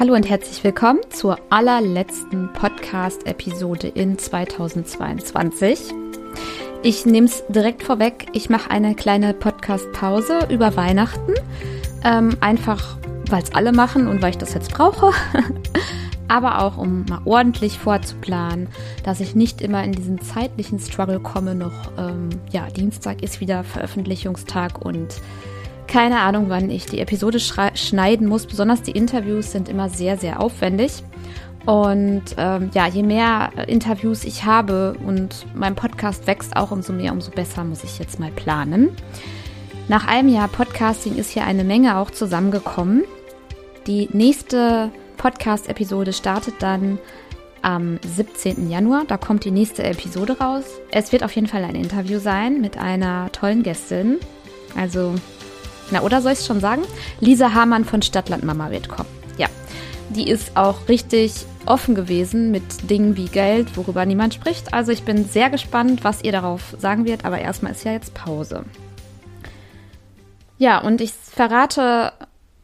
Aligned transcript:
Hallo 0.00 0.14
und 0.14 0.26
herzlich 0.26 0.64
willkommen 0.64 1.00
zur 1.10 1.38
allerletzten 1.50 2.50
Podcast-Episode 2.54 3.88
in 3.88 4.16
2022. 4.16 5.92
Ich 6.82 7.04
nehme 7.04 7.26
es 7.26 7.44
direkt 7.48 7.82
vorweg, 7.82 8.28
ich 8.32 8.48
mache 8.48 8.70
eine 8.70 8.94
kleine 8.94 9.34
Podcast-Pause 9.34 10.46
über 10.48 10.74
Weihnachten. 10.74 11.34
Ähm, 12.02 12.34
einfach, 12.40 12.96
weil 13.28 13.42
es 13.42 13.52
alle 13.52 13.72
machen 13.72 14.06
und 14.06 14.22
weil 14.22 14.30
ich 14.30 14.38
das 14.38 14.54
jetzt 14.54 14.72
brauche. 14.72 15.12
Aber 16.28 16.62
auch, 16.62 16.78
um 16.78 17.04
mal 17.04 17.20
ordentlich 17.26 17.78
vorzuplanen, 17.78 18.68
dass 19.04 19.20
ich 19.20 19.34
nicht 19.34 19.60
immer 19.60 19.84
in 19.84 19.92
diesen 19.92 20.18
zeitlichen 20.22 20.78
Struggle 20.78 21.20
komme. 21.20 21.54
Noch, 21.54 21.92
ähm, 21.98 22.30
ja, 22.50 22.70
Dienstag 22.70 23.22
ist 23.22 23.40
wieder 23.40 23.64
Veröffentlichungstag 23.64 24.82
und 24.82 25.20
keine 25.90 26.20
Ahnung, 26.20 26.46
wann 26.48 26.70
ich 26.70 26.86
die 26.86 27.00
Episode 27.00 27.40
schneiden 27.40 28.28
muss. 28.28 28.46
Besonders 28.46 28.82
die 28.82 28.92
Interviews 28.92 29.50
sind 29.50 29.68
immer 29.68 29.88
sehr, 29.88 30.16
sehr 30.16 30.40
aufwendig. 30.40 31.02
Und 31.66 32.22
ähm, 32.38 32.70
ja, 32.72 32.86
je 32.86 33.02
mehr 33.02 33.50
Interviews 33.66 34.24
ich 34.24 34.44
habe 34.44 34.96
und 35.04 35.46
mein 35.54 35.74
Podcast 35.74 36.26
wächst 36.26 36.56
auch 36.56 36.70
umso 36.70 36.92
mehr, 36.92 37.12
umso 37.12 37.30
besser 37.32 37.64
muss 37.64 37.84
ich 37.84 37.98
jetzt 37.98 38.18
mal 38.18 38.30
planen. 38.30 38.90
Nach 39.88 40.06
einem 40.06 40.28
Jahr 40.28 40.48
Podcasting 40.48 41.16
ist 41.16 41.30
hier 41.30 41.44
eine 41.44 41.64
Menge 41.64 41.98
auch 41.98 42.10
zusammengekommen. 42.10 43.02
Die 43.86 44.08
nächste 44.12 44.90
Podcast-Episode 45.16 46.12
startet 46.12 46.54
dann 46.60 46.98
am 47.62 47.98
17. 48.16 48.70
Januar. 48.70 49.04
Da 49.06 49.16
kommt 49.16 49.44
die 49.44 49.50
nächste 49.50 49.82
Episode 49.82 50.38
raus. 50.38 50.64
Es 50.92 51.10
wird 51.10 51.24
auf 51.24 51.34
jeden 51.34 51.48
Fall 51.48 51.64
ein 51.64 51.74
Interview 51.74 52.20
sein 52.20 52.60
mit 52.60 52.78
einer 52.78 53.30
tollen 53.32 53.64
Gästin. 53.64 54.18
Also, 54.76 55.16
na, 55.90 56.02
oder 56.02 56.22
soll 56.22 56.32
ich 56.32 56.40
es 56.40 56.46
schon 56.46 56.60
sagen? 56.60 56.82
Lisa 57.20 57.52
Hamann 57.54 57.84
von 57.84 58.02
Stadtland 58.02 58.44
Mama 58.44 58.70
wird 58.70 58.88
kommen. 58.88 59.08
Ja, 59.38 59.48
die 60.10 60.28
ist 60.28 60.56
auch 60.56 60.88
richtig 60.88 61.46
offen 61.66 61.94
gewesen 61.94 62.50
mit 62.50 62.90
Dingen 62.90 63.16
wie 63.16 63.26
Geld, 63.26 63.76
worüber 63.76 64.04
niemand 64.06 64.34
spricht. 64.34 64.72
Also 64.72 64.92
ich 64.92 65.02
bin 65.02 65.24
sehr 65.24 65.50
gespannt, 65.50 66.04
was 66.04 66.22
ihr 66.22 66.32
darauf 66.32 66.74
sagen 66.78 67.04
wird. 67.04 67.24
Aber 67.24 67.38
erstmal 67.38 67.72
ist 67.72 67.84
ja 67.84 67.92
jetzt 67.92 68.14
Pause. 68.14 68.64
Ja, 70.58 70.78
und 70.78 71.00
ich 71.00 71.12
verrate 71.12 72.12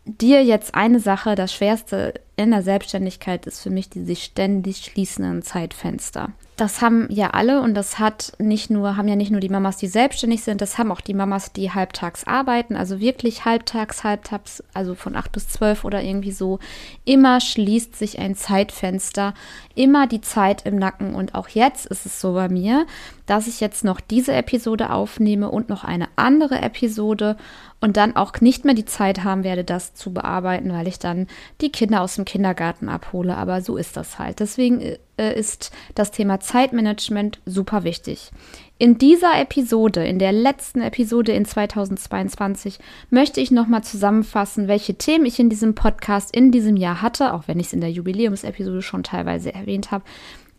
dir 0.05 0.45
jetzt 0.45 0.75
eine 0.75 1.01
Sache. 1.01 1.35
Das 1.35 1.53
Schwerste 1.53 2.15
in 2.37 2.51
der 2.51 2.63
Selbstständigkeit 2.63 3.47
ist 3.47 3.63
für 3.63 3.71
mich 3.71 3.89
die 3.89 4.05
sich 4.05 4.25
ständig 4.25 4.79
schließenden 4.79 5.43
Zeitfenster. 5.43 6.33
Das 6.57 6.81
haben 6.81 7.07
ja 7.11 7.31
alle 7.31 7.61
und 7.61 7.75
das 7.75 7.99
hat 7.99 8.33
nicht 8.39 8.71
nur, 8.71 8.97
haben 8.97 9.09
ja 9.09 9.17
nicht 9.17 9.31
nur 9.31 9.41
die 9.41 9.51
Mamas, 9.51 9.77
die 9.77 9.89
selbstständig 9.89 10.43
sind, 10.43 10.63
das 10.63 10.79
haben 10.79 10.91
auch 10.91 11.03
die 11.03 11.13
Mamas, 11.13 11.53
die 11.53 11.71
halbtags 11.71 12.27
arbeiten, 12.27 12.77
also 12.77 12.99
wirklich 12.99 13.45
halbtags, 13.45 14.05
halbtags, 14.05 14.65
also 14.73 14.95
von 14.95 15.17
8 15.17 15.33
bis 15.33 15.49
12 15.51 15.85
oder 15.85 16.03
irgendwie 16.03 16.33
so. 16.33 16.59
Immer 17.05 17.43
schließt 17.43 17.95
sich 17.95 18.19
ein 18.19 18.37
Zeitfenster, 18.37 19.35
immer 19.75 20.07
die 20.07 20.23
Zeit 20.23 20.65
im 20.65 20.77
Nacken. 20.77 21.15
Und 21.15 21.35
auch 21.35 21.49
jetzt 21.49 21.85
ist 21.85 22.07
es 22.07 22.23
so 22.23 22.33
bei 22.33 22.49
mir, 22.49 22.87
dass 23.27 23.49
ich 23.49 23.61
jetzt 23.61 23.85
noch 23.85 24.01
diese 24.01 24.33
Episode 24.33 24.91
aufnehme 24.91 25.51
und 25.51 25.69
noch 25.69 25.85
eine 25.85 26.09
andere 26.17 26.63
Episode 26.63 27.37
und 27.81 27.97
dann 27.97 28.17
auch 28.17 28.41
nicht 28.41 28.65
mehr 28.65 28.75
die 28.75 28.85
Zeit 28.85 29.25
haben 29.25 29.45
werde, 29.45 29.63
das 29.63 29.95
zu 29.95 30.13
bearbeiten, 30.13 30.73
weil 30.73 30.89
ich 30.89 30.99
dann 30.99 31.27
die 31.61 31.71
Kinder 31.71 32.01
aus 32.01 32.15
dem 32.15 32.25
Kindergarten 32.27 32.91
abhole. 32.91 33.35
Aber 33.35 33.63
so 33.63 33.79
ist 33.79 33.97
das 33.97 34.19
halt. 34.19 34.41
Deswegen 34.41 34.83
äh, 35.17 35.39
ist 35.39 35.73
das 35.95 36.11
Thema 36.11 36.41
Zeitmanagement 36.41 37.41
super 37.47 37.85
wichtig. 37.85 38.31
In 38.77 38.99
dieser 38.99 39.41
Episode, 39.41 40.07
in 40.07 40.19
der 40.19 40.33
letzten 40.33 40.83
Episode 40.83 41.33
in 41.33 41.47
2022, 41.47 42.79
möchte 43.09 43.41
ich 43.41 43.51
nochmal 43.51 43.83
zusammenfassen, 43.83 44.69
welche 44.69 44.97
Themen 44.97 45.25
ich 45.25 45.41
in 45.41 45.49
diesem 45.49 45.75
Podcast 45.75 46.37
in 46.37 46.53
diesem 46.53 46.77
Jahr 46.77 47.01
hatte, 47.01 47.33
auch 47.33 47.49
wenn 47.49 47.59
ich 47.59 47.69
es 47.69 47.73
in 47.73 47.81
der 47.81 47.91
Jubiläumsepisode 47.91 48.83
schon 48.83 49.03
teilweise 49.03 49.55
erwähnt 49.55 49.91
habe. 49.91 50.05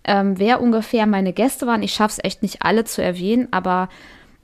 Ähm, 0.03 0.39
wer 0.39 0.61
ungefähr 0.61 1.05
meine 1.05 1.33
Gäste 1.33 1.67
waren. 1.67 1.83
Ich 1.83 1.93
schaffe 1.93 2.13
es 2.17 2.25
echt 2.25 2.41
nicht 2.41 2.63
alle 2.63 2.85
zu 2.85 3.03
erwähnen, 3.03 3.49
aber 3.51 3.89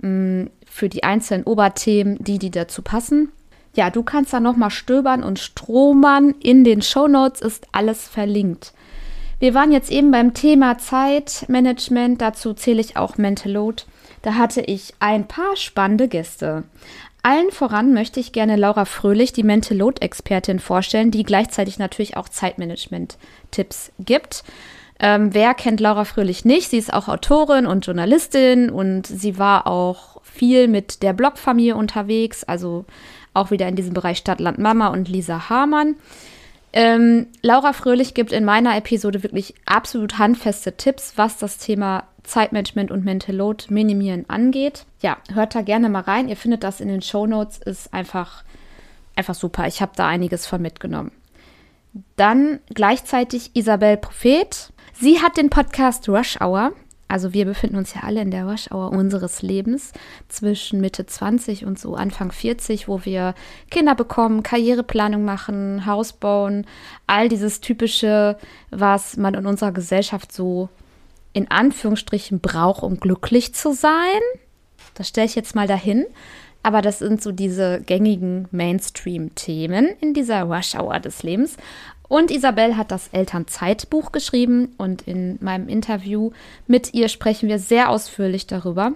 mh, 0.02 0.10
mm, 0.10 0.50
für 0.70 0.90
die 0.90 1.04
einzelnen 1.04 1.46
Oberthemen, 1.46 2.18
die, 2.24 2.38
die 2.38 2.52
dazu 2.52 2.82
passen. 2.82 3.32
Ja, 3.76 3.90
du 3.90 4.04
kannst 4.04 4.34
da 4.34 4.40
nochmal 4.40 4.70
stöbern 4.70 5.24
und 5.24 5.40
stromern. 5.40 6.36
In 6.40 6.64
den 6.64 6.82
Show 6.82 7.08
Notes 7.08 7.42
ist 7.42 7.68
alles 7.72 8.08
verlinkt. 8.08 8.74
Wir 9.40 9.54
waren 9.54 9.72
jetzt 9.72 9.92
eben 9.92 10.12
beim 10.12 10.34
Thema 10.34 10.78
Zeitmanagement. 10.78 12.22
Dazu 12.22 12.54
zähle 12.54 12.82
ich 12.82 12.98
auch 12.98 13.18
Mental 13.18 13.52
Load. 13.52 13.84
Da 14.22 14.36
hatte 14.36 14.62
ich 14.62 14.94
ein 15.00 15.28
paar 15.28 15.56
spannende 15.56 16.08
Gäste. 16.08 16.64
Allen 17.24 17.52
voran 17.52 17.94
möchte 17.94 18.20
ich 18.20 18.32
gerne 18.32 18.58
Laura 18.58 18.86
Fröhlich, 18.86 19.34
die 19.34 19.44
Mental 19.44 19.78
Load 19.78 20.02
Expertin, 20.02 20.60
vorstellen, 20.60 21.10
die 21.10 21.24
gleichzeitig 21.24 21.80
natürlich 21.80 22.16
auch 22.16 22.30
Zeitmanagement-Tipps 22.30 23.92
gibt. 24.00 24.44
Ähm, 25.00 25.34
wer 25.34 25.54
kennt 25.54 25.80
Laura 25.80 26.06
Fröhlich 26.06 26.46
nicht? 26.46 26.70
Sie 26.70 26.78
ist 26.78 26.94
auch 26.94 27.08
Autorin 27.08 27.66
und 27.66 27.86
Journalistin 27.86 28.70
und 28.70 29.08
sie 29.08 29.38
war 29.38 29.68
auch 29.68 30.13
viel 30.24 30.68
mit 30.68 31.04
der 31.04 31.14
Blogfamilie 31.14 31.76
unterwegs, 31.76 32.44
also 32.44 32.86
auch 33.34 33.52
wieder 33.52 33.68
in 33.68 33.76
diesem 33.76 33.94
Bereich 33.94 34.18
Stadt, 34.18 34.40
Land, 34.40 34.58
Mama 34.58 34.88
und 34.88 35.10
Lisa 35.10 35.50
Hamann. 35.50 35.96
Ähm, 36.72 37.28
Laura 37.44 37.74
Fröhlich 37.74 38.16
gibt 38.16 38.32
in 38.32 38.46
meiner 38.46 38.76
Episode 38.76 39.22
wirklich 39.22 39.54
absolut 39.66 40.18
handfeste 40.18 40.76
Tipps, 40.76 41.14
was 41.18 41.38
das 41.38 41.60
Thema 41.60 42.06
Zeitmanagement 42.24 42.90
und 42.90 43.06
Mental 43.06 43.36
Load 43.36 43.66
minimieren 43.70 44.26
angeht. 44.30 44.86
Ja, 45.02 45.18
hört 45.34 45.56
da 45.56 45.62
gerne 45.62 45.90
mal 45.90 46.02
rein. 46.02 46.30
Ihr 46.30 46.38
findet 46.38 46.64
das 46.64 46.82
in 46.82 46.88
den 46.88 47.02
Show 47.02 47.28
Notes. 47.28 47.60
Ist 47.60 47.94
einfach, 47.94 48.44
einfach 49.16 49.36
super. 49.36 49.68
Ich 49.68 49.82
habe 49.82 49.92
da 49.96 50.08
einiges 50.08 50.48
von 50.48 50.62
mitgenommen. 50.62 51.12
Dann 52.16 52.60
gleichzeitig 52.74 53.52
Isabel 53.56 53.98
Prophet. 53.98 54.72
Sie 54.94 55.22
hat 55.22 55.38
den 55.38 55.50
Podcast 55.50 56.10
Rush 56.10 56.40
Hour. 56.42 56.72
Also 57.14 57.32
wir 57.32 57.46
befinden 57.46 57.76
uns 57.76 57.94
ja 57.94 58.02
alle 58.02 58.24
in 58.24 58.32
der 58.32 58.46
Rush-Hour 58.46 58.92
unseres 58.92 59.44
Lebens 59.44 59.92
zwischen 60.30 60.82
Mitte 60.82 61.06
20 61.06 61.64
und 61.64 61.78
so 61.78 61.94
Anfang 61.94 62.32
40, 62.32 62.88
wo 62.88 63.06
wir 63.06 63.36
Kinder 63.70 63.94
bekommen, 63.94 64.42
Karriereplanung 64.42 65.24
machen, 65.24 65.86
Haus 65.86 66.14
bauen, 66.14 66.66
all 67.06 67.30
dieses 67.30 67.62
typische, 67.62 68.36
was 68.72 69.16
man 69.16 69.36
in 69.36 69.46
unserer 69.46 69.72
Gesellschaft 69.72 70.32
so 70.32 70.70
in 71.34 71.52
Anführungsstrichen 71.52 72.40
braucht, 72.40 72.82
um 72.82 73.00
glücklich 73.00 73.54
zu 73.54 73.74
sein. 73.74 74.22
Das 74.96 75.10
stelle 75.10 75.28
ich 75.28 75.36
jetzt 75.36 75.54
mal 75.54 75.68
dahin. 75.68 76.08
Aber 76.64 76.82
das 76.82 77.00
sind 77.00 77.22
so 77.22 77.34
diese 77.34 77.82
gängigen 77.82 78.48
Mainstream-Themen 78.52 79.90
in 80.00 80.14
dieser 80.14 80.44
Rush-Hour 80.44 81.00
des 81.02 81.22
Lebens. 81.22 81.58
Und 82.14 82.30
Isabel 82.30 82.78
hat 82.78 82.92
das 82.92 83.08
Elternzeitbuch 83.08 84.12
geschrieben 84.12 84.76
und 84.78 85.02
in 85.02 85.40
meinem 85.42 85.68
Interview 85.68 86.30
mit 86.68 86.94
ihr 86.94 87.10
sprechen 87.10 87.50
wir 87.50 87.58
sehr 87.58 87.90
ausführlich 87.90 88.46
darüber. 88.46 88.92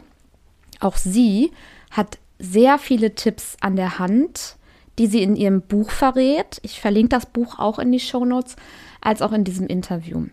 Auch 0.81 0.97
sie 0.97 1.51
hat 1.89 2.19
sehr 2.37 2.77
viele 2.77 3.15
Tipps 3.15 3.57
an 3.59 3.75
der 3.75 3.97
Hand, 3.97 4.57
die 4.99 5.07
sie 5.07 5.23
in 5.23 5.35
ihrem 5.35 5.63
Buch 5.63 5.89
verrät. 5.89 6.59
Ich 6.61 6.79
verlinke 6.79 7.09
das 7.09 7.25
Buch 7.25 7.57
auch 7.57 7.79
in 7.79 7.91
die 7.91 7.99
Show 7.99 8.23
Notes, 8.23 8.55
als 9.01 9.23
auch 9.23 9.31
in 9.31 9.43
diesem 9.43 9.65
Interview. 9.65 10.27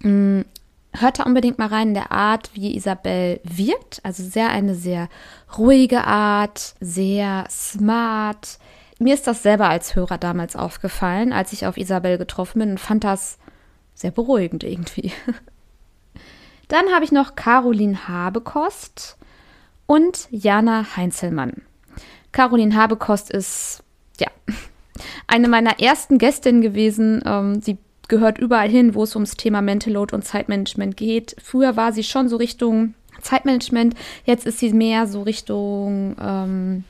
Mm, 0.00 0.42
hört 0.92 1.18
da 1.18 1.22
unbedingt 1.22 1.58
mal 1.58 1.68
rein 1.68 1.88
in 1.88 1.94
der 1.94 2.12
Art, 2.12 2.50
wie 2.52 2.76
Isabel 2.76 3.40
wirkt. 3.42 4.00
Also 4.02 4.22
sehr 4.22 4.50
eine 4.50 4.74
sehr 4.74 5.08
ruhige 5.56 6.04
Art, 6.04 6.74
sehr 6.78 7.46
smart, 7.48 8.58
mir 8.98 9.14
ist 9.14 9.26
das 9.26 9.42
selber 9.42 9.68
als 9.68 9.94
Hörer 9.94 10.18
damals 10.18 10.56
aufgefallen, 10.56 11.32
als 11.32 11.52
ich 11.52 11.66
auf 11.66 11.76
Isabel 11.76 12.18
getroffen 12.18 12.60
bin 12.60 12.70
und 12.70 12.80
fand 12.80 13.04
das 13.04 13.38
sehr 13.94 14.10
beruhigend 14.10 14.64
irgendwie. 14.64 15.12
Dann 16.68 16.92
habe 16.92 17.04
ich 17.04 17.12
noch 17.12 17.36
Caroline 17.36 18.08
Habekost 18.08 19.16
und 19.86 20.28
Jana 20.30 20.96
Heinzelmann. 20.96 21.62
Caroline 22.32 22.74
Habekost 22.74 23.30
ist, 23.30 23.82
ja, 24.20 24.28
eine 25.26 25.48
meiner 25.48 25.78
ersten 25.80 26.18
Gästinnen 26.18 26.62
gewesen. 26.62 27.22
Ähm, 27.24 27.60
sie 27.60 27.78
gehört 28.08 28.38
überall 28.38 28.68
hin, 28.68 28.94
wo 28.94 29.02
es 29.04 29.14
ums 29.14 29.36
Thema 29.36 29.62
Mental 29.62 29.92
Load 29.92 30.14
und 30.14 30.24
Zeitmanagement 30.24 30.96
geht. 30.96 31.36
Früher 31.42 31.76
war 31.76 31.92
sie 31.92 32.04
schon 32.04 32.28
so 32.28 32.36
Richtung 32.36 32.94
Zeitmanagement, 33.20 33.94
jetzt 34.24 34.46
ist 34.46 34.58
sie 34.58 34.72
mehr 34.72 35.06
so 35.06 35.22
Richtung 35.22 36.16
ähm, 36.20 36.84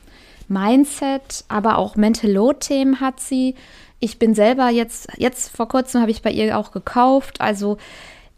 Mindset, 0.48 1.44
aber 1.48 1.78
auch 1.78 1.96
Mental 1.96 2.30
Load-Themen 2.30 3.00
hat 3.00 3.20
sie. 3.20 3.54
Ich 3.98 4.18
bin 4.18 4.34
selber 4.34 4.68
jetzt, 4.68 5.08
jetzt 5.16 5.56
vor 5.56 5.68
kurzem 5.68 6.00
habe 6.00 6.10
ich 6.10 6.22
bei 6.22 6.30
ihr 6.30 6.58
auch 6.58 6.72
gekauft. 6.72 7.40
Also 7.40 7.78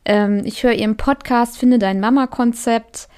ähm, 0.04 0.42
ich 0.44 0.62
höre 0.62 0.72
ihren 0.72 0.96
Podcast, 0.96 1.58
finde 1.58 1.78
dein 1.78 2.00
Mama-Konzept. 2.00 3.08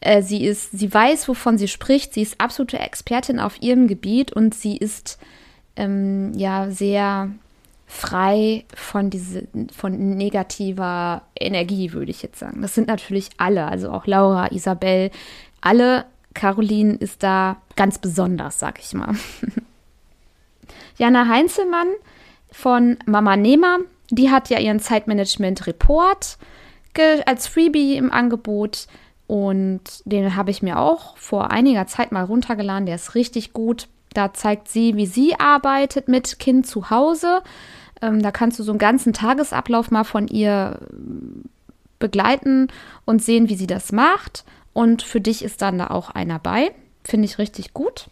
Äh, 0.00 0.22
sie 0.22 0.44
ist, 0.44 0.72
sie 0.72 0.92
weiß, 0.92 1.28
wovon 1.28 1.58
sie 1.58 1.68
spricht. 1.68 2.14
Sie 2.14 2.22
ist 2.22 2.40
absolute 2.40 2.78
Expertin 2.78 3.40
auf 3.40 3.60
ihrem 3.60 3.88
Gebiet 3.88 4.32
und 4.32 4.54
sie 4.54 4.76
ist 4.76 5.18
ähm, 5.76 6.32
ja 6.34 6.70
sehr 6.70 7.30
frei 7.86 8.64
von 8.74 9.10
diese, 9.10 9.46
von 9.76 10.16
negativer 10.16 11.22
Energie, 11.38 11.92
würde 11.92 12.10
ich 12.10 12.22
jetzt 12.22 12.38
sagen. 12.38 12.62
Das 12.62 12.74
sind 12.74 12.88
natürlich 12.88 13.28
alle, 13.36 13.66
also 13.66 13.90
auch 13.90 14.06
Laura, 14.06 14.50
Isabel, 14.50 15.10
alle 15.60 16.06
Caroline 16.34 16.94
ist 16.94 17.22
da 17.22 17.56
ganz 17.76 17.98
besonders, 17.98 18.58
sag 18.58 18.78
ich 18.78 18.92
mal. 18.94 19.14
Jana 20.98 21.28
Heinzelmann 21.28 21.88
von 22.50 22.98
Mama 23.06 23.36
Nehmer. 23.36 23.78
Die 24.10 24.30
hat 24.30 24.50
ja 24.50 24.58
ihren 24.58 24.80
Zeitmanagement-Report 24.80 26.38
als 27.24 27.46
Freebie 27.46 27.96
im 27.96 28.12
Angebot. 28.12 28.86
Und 29.26 29.82
den 30.04 30.36
habe 30.36 30.50
ich 30.50 30.62
mir 30.62 30.78
auch 30.78 31.16
vor 31.16 31.50
einiger 31.50 31.86
Zeit 31.86 32.12
mal 32.12 32.24
runtergeladen. 32.24 32.86
Der 32.86 32.96
ist 32.96 33.14
richtig 33.14 33.52
gut. 33.52 33.88
Da 34.12 34.34
zeigt 34.34 34.68
sie, 34.68 34.96
wie 34.96 35.06
sie 35.06 35.38
arbeitet 35.40 36.08
mit 36.08 36.38
Kind 36.38 36.66
zu 36.66 36.90
Hause. 36.90 37.42
Ähm, 38.02 38.20
da 38.20 38.30
kannst 38.30 38.58
du 38.58 38.62
so 38.62 38.72
einen 38.72 38.78
ganzen 38.78 39.14
Tagesablauf 39.14 39.90
mal 39.90 40.04
von 40.04 40.28
ihr 40.28 40.80
begleiten 41.98 42.68
und 43.06 43.22
sehen, 43.22 43.48
wie 43.48 43.54
sie 43.54 43.66
das 43.66 43.92
macht. 43.92 44.44
Und 44.72 45.02
für 45.02 45.20
dich 45.20 45.44
ist 45.44 45.62
dann 45.62 45.78
da 45.78 45.88
auch 45.88 46.10
einer 46.10 46.38
bei. 46.38 46.72
Finde 47.04 47.26
ich 47.26 47.38
richtig 47.38 47.74
gut. 47.74 48.06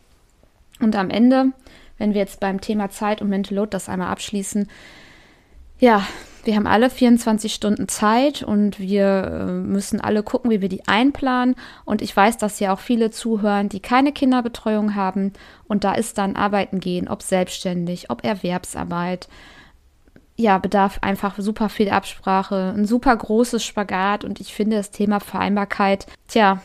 Und 0.80 0.96
am 0.96 1.10
Ende, 1.10 1.52
wenn 1.98 2.14
wir 2.14 2.20
jetzt 2.20 2.40
beim 2.40 2.60
Thema 2.60 2.90
Zeit 2.90 3.22
und 3.22 3.28
Mental 3.28 3.56
Load 3.56 3.70
das 3.70 3.88
einmal 3.88 4.08
abschließen, 4.08 4.68
ja, 5.78 6.06
wir 6.44 6.56
haben 6.56 6.66
alle 6.66 6.88
24 6.88 7.52
Stunden 7.52 7.88
Zeit 7.88 8.42
und 8.42 8.78
wir 8.78 9.04
äh, 9.04 9.44
müssen 9.52 10.00
alle 10.00 10.22
gucken, 10.22 10.50
wie 10.50 10.60
wir 10.60 10.68
die 10.68 10.86
einplanen. 10.86 11.54
Und 11.84 12.02
ich 12.02 12.16
weiß, 12.16 12.38
dass 12.38 12.60
ja 12.60 12.72
auch 12.72 12.80
viele 12.80 13.10
zuhören, 13.10 13.68
die 13.68 13.80
keine 13.80 14.12
Kinderbetreuung 14.12 14.94
haben. 14.94 15.32
Und 15.68 15.84
da 15.84 15.94
ist 15.94 16.18
dann 16.18 16.36
Arbeiten 16.36 16.80
gehen, 16.80 17.08
ob 17.08 17.22
selbstständig, 17.22 18.10
ob 18.10 18.24
Erwerbsarbeit. 18.24 19.28
Ja, 20.40 20.56
bedarf 20.56 21.00
einfach 21.02 21.34
super 21.36 21.68
viel 21.68 21.90
Absprache, 21.90 22.72
ein 22.74 22.86
super 22.86 23.14
großes 23.14 23.62
Spagat. 23.62 24.24
Und 24.24 24.40
ich 24.40 24.54
finde 24.54 24.76
das 24.76 24.90
Thema 24.90 25.20
Vereinbarkeit, 25.20 26.06
tja, 26.28 26.62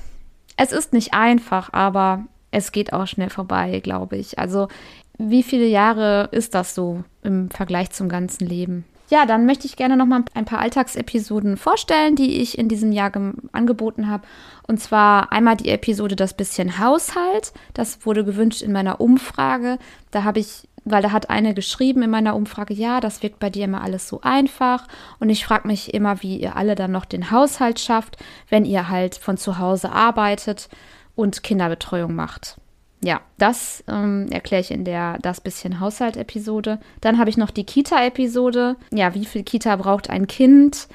es 0.55 0.71
ist 0.71 0.93
nicht 0.93 1.13
einfach, 1.13 1.73
aber 1.73 2.23
es 2.51 2.71
geht 2.71 2.93
auch 2.93 3.05
schnell 3.05 3.29
vorbei, 3.29 3.81
glaube 3.81 4.15
ich. 4.15 4.39
Also, 4.39 4.69
wie 5.17 5.43
viele 5.43 5.65
Jahre 5.65 6.29
ist 6.31 6.55
das 6.55 6.73
so 6.73 7.03
im 7.21 7.49
Vergleich 7.49 7.91
zum 7.91 8.07
ganzen 8.07 8.47
Leben? 8.47 8.85
Ja, 9.09 9.25
dann 9.25 9.45
möchte 9.45 9.67
ich 9.67 9.75
gerne 9.75 9.97
noch 9.97 10.05
mal 10.05 10.23
ein 10.33 10.45
paar 10.45 10.59
Alltagsepisoden 10.59 11.57
vorstellen, 11.57 12.15
die 12.15 12.41
ich 12.41 12.57
in 12.57 12.69
diesem 12.69 12.93
Jahr 12.93 13.11
angeboten 13.51 14.09
habe. 14.09 14.25
Und 14.67 14.79
zwar 14.79 15.33
einmal 15.33 15.57
die 15.57 15.69
Episode 15.69 16.15
Das 16.15 16.33
bisschen 16.33 16.79
Haushalt. 16.79 17.51
Das 17.73 18.05
wurde 18.05 18.23
gewünscht 18.23 18.61
in 18.61 18.71
meiner 18.71 19.01
Umfrage. 19.01 19.79
Da 20.11 20.23
habe 20.23 20.39
ich, 20.39 20.69
weil 20.85 21.01
da 21.01 21.11
hat 21.11 21.29
eine 21.29 21.53
geschrieben 21.53 22.03
in 22.03 22.09
meiner 22.09 22.35
Umfrage, 22.35 22.73
ja, 22.73 22.99
das 22.99 23.21
wirkt 23.21 23.39
bei 23.39 23.49
dir 23.49 23.65
immer 23.65 23.81
alles 23.81 24.07
so 24.07 24.21
einfach. 24.21 24.87
Und 25.19 25.29
ich 25.29 25.45
frage 25.45 25.67
mich 25.67 25.93
immer, 25.93 26.21
wie 26.21 26.37
ihr 26.37 26.55
alle 26.55 26.75
dann 26.75 26.91
noch 26.91 27.05
den 27.05 27.31
Haushalt 27.31 27.79
schafft, 27.79 28.17
wenn 28.49 28.65
ihr 28.65 28.87
halt 28.87 29.15
von 29.15 29.37
zu 29.37 29.57
Hause 29.57 29.91
arbeitet 29.91 30.69
und 31.15 31.43
Kinderbetreuung 31.43 32.15
macht 32.15 32.57
ja, 33.05 33.21
das 33.37 33.83
ähm, 33.87 34.27
erkläre 34.31 34.61
ich 34.61 34.71
in 34.71 34.83
der 34.83 35.19
Das 35.19 35.39
bisschen 35.39 35.79
Haushalt-Episode. 35.79 36.79
Dann 37.01 37.19
habe 37.19 37.29
ich 37.29 37.37
noch 37.37 37.51
die 37.51 37.63
Kita-Episode. 37.65 38.77
Ja, 38.91 39.13
wie 39.13 39.25
viel 39.25 39.43
Kita 39.43 39.75
braucht 39.75 40.09
ein 40.09 40.25
Kind? 40.25 40.87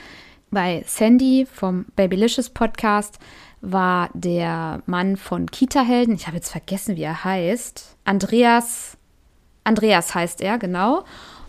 Bei 0.50 0.82
Sandy 0.86 1.46
vom 1.50 1.86
Babylicious 1.94 2.50
Podcast 2.50 3.20
war 3.60 4.10
der 4.14 4.82
Mann 4.86 5.16
von 5.16 5.46
Kita-Helden. 5.46 6.14
Ich 6.14 6.26
habe 6.26 6.36
jetzt 6.36 6.50
vergessen, 6.50 6.96
wie 6.96 7.04
er 7.04 7.22
heißt. 7.22 7.96
Andreas. 8.04 8.96
Andreas 9.64 10.14
heißt 10.14 10.40
er, 10.40 10.58
genau. 10.58 11.04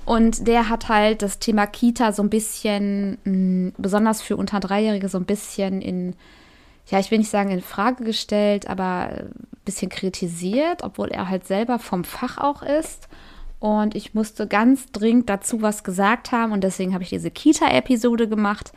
Und 0.06 0.48
der 0.48 0.69
hat 0.69 0.90
halt 0.90 1.22
das 1.22 1.40
Thema 1.40 1.68
Kita 1.68 2.12
so 2.12 2.24
ein 2.24 2.30
bisschen, 2.30 3.18
mh, 3.24 3.31
mm, 3.31 3.74
besonders 3.78 4.22
für 4.22 4.36
unter 4.36 4.60
Dreijährige, 4.60 5.10
so 5.10 5.18
ein 5.18 5.25
bisschen 5.25 5.81
in 5.81 6.16
ja, 6.92 7.00
ich 7.00 7.10
will 7.10 7.19
nicht 7.19 7.30
sagen 7.30 7.52
in 7.52 7.62
Frage 7.62 8.04
gestellt, 8.04 8.68
aber 8.69 9.10
ein 9.12 9.34
bisschen 9.66 9.90
kritisiert, 9.90 10.84
obwohl 10.84 11.10
er 11.10 11.30
halt 11.30 11.48
selber 11.48 11.80
vom 11.80 12.04
Fach 12.04 12.38
auch 12.38 12.62
ist. 12.63 13.08
Und 13.60 13.96
ich 13.96 14.13
musste 14.13 14.48
ganz 14.48 14.92
dringend 14.92 15.30
dazu 15.30 15.62
was 15.62 15.84
gesagt 15.84 16.31
haben 16.31 16.52
und 16.52 16.63
deswegen 16.63 16.94
habe 16.94 17.04
ich 17.04 17.10
diese 17.10 17.31
Kita-Episode 17.31 18.28
gemacht. 18.28 18.74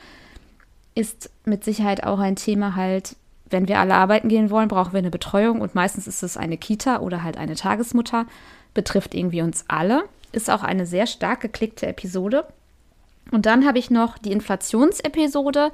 Ist 0.95 1.31
mit 1.45 1.65
Sicherheit 1.65 2.05
auch 2.05 2.21
ein 2.21 2.37
Thema 2.37 2.77
halt, 2.77 3.17
wenn 3.55 3.69
wir 3.69 3.79
alle 3.79 3.95
arbeiten 3.95 4.29
gehen 4.29 4.51
wollen, 4.51 4.69
brauchen 4.69 4.93
wir 4.93 4.99
eine 4.99 5.11
Betreuung 5.11 5.61
und 5.61 5.77
meistens 5.77 6.09
ist 6.09 6.25
es 6.25 6.37
eine 6.37 6.59
Kita 6.59 6.99
oder 6.99 7.23
halt 7.23 7.39
eine 7.39 7.55
Tagesmutter. 7.55 8.27
Betrifft 8.75 9.15
irgendwie 9.15 9.43
uns 9.43 9.65
alle. 9.69 10.03
Ist 10.33 10.51
auch 10.51 10.65
eine 10.65 10.85
sehr 10.85 11.06
stark 11.06 11.41
geklickte 11.41 11.87
Episode. 11.87 12.47
Und 13.31 13.47
dann 13.47 13.65
habe 13.65 13.79
ich 13.79 13.91
noch 13.91 14.19
die 14.19 14.33
Inflationsepisode. 14.33 15.71